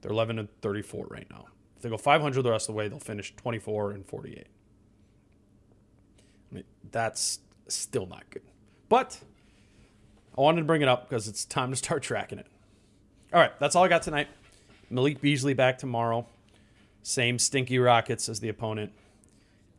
they're 0.02 0.12
11 0.12 0.40
and 0.40 0.50
34 0.62 1.08
right 1.10 1.28
now. 1.30 1.48
If 1.76 1.84
they 1.84 1.90
go 1.90 1.98
500 1.98 2.42
the 2.42 2.52
rest 2.52 2.70
of 2.70 2.74
the 2.74 2.78
way, 2.78 2.88
they'll 2.88 3.00
finish 3.00 3.36
24 3.36 3.92
and 3.92 4.06
48. 4.06 4.48
I 6.52 6.56
mean, 6.56 6.64
that's 6.90 7.40
still 7.76 8.06
not 8.06 8.30
good. 8.30 8.42
But 8.88 9.20
I 10.38 10.42
wanted 10.42 10.62
to 10.62 10.66
bring 10.66 10.82
it 10.82 10.88
up 10.88 11.10
because 11.10 11.28
it's 11.28 11.46
time 11.46 11.70
to 11.72 11.76
start 11.76 12.04
tracking 12.04 12.40
it. 12.40 12.48
All 13.34 13.40
right, 13.40 13.58
that's 13.60 13.76
all 13.76 13.84
I 13.84 13.88
got 13.88 14.02
tonight. 14.02 14.28
Malik 14.90 15.22
Beasley 15.22 15.54
back 15.54 15.78
tomorrow. 15.78 16.26
Same 17.04 17.40
stinky 17.40 17.80
Rockets 17.80 18.28
as 18.28 18.40
the 18.40 18.50
opponent. 18.50 18.92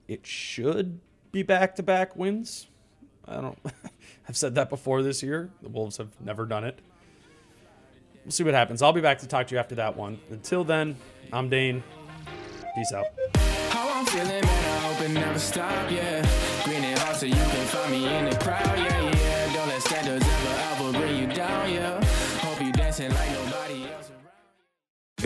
It 0.07 0.27
should 0.27 1.01
be 1.33 1.43
back 1.43 1.77
to 1.77 1.83
back 1.83 2.17
wins. 2.17 2.67
I 3.27 3.41
don't. 3.41 3.59
I've 4.29 4.37
said 4.37 4.55
that 4.55 4.71
before 4.71 5.03
this 5.03 5.23
year. 5.23 5.51
The 5.63 5.69
Wolves 5.69 5.97
have 5.97 6.09
never 6.21 6.47
done 6.47 6.65
it. 6.65 6.79
We'll 8.25 8.33
see 8.33 8.45
what 8.45 8.55
happens. 8.55 8.83
I'll 8.83 8.93
be 8.93 9.01
back 9.01 9.19
to 9.21 9.27
talk 9.27 9.47
to 9.49 9.55
you 9.55 9.59
after 9.59 9.75
that 9.77 9.97
one. 9.97 10.19
Until 10.31 10.63
then, 10.63 10.97
I'm 11.33 11.49
Dane. 11.49 11.83
Peace 12.75 12.93
out. 12.93 13.07
Me 17.91 18.07
in 18.07 18.27
the 18.27 18.37
crowd, 18.37 18.79
yeah. 18.79 18.90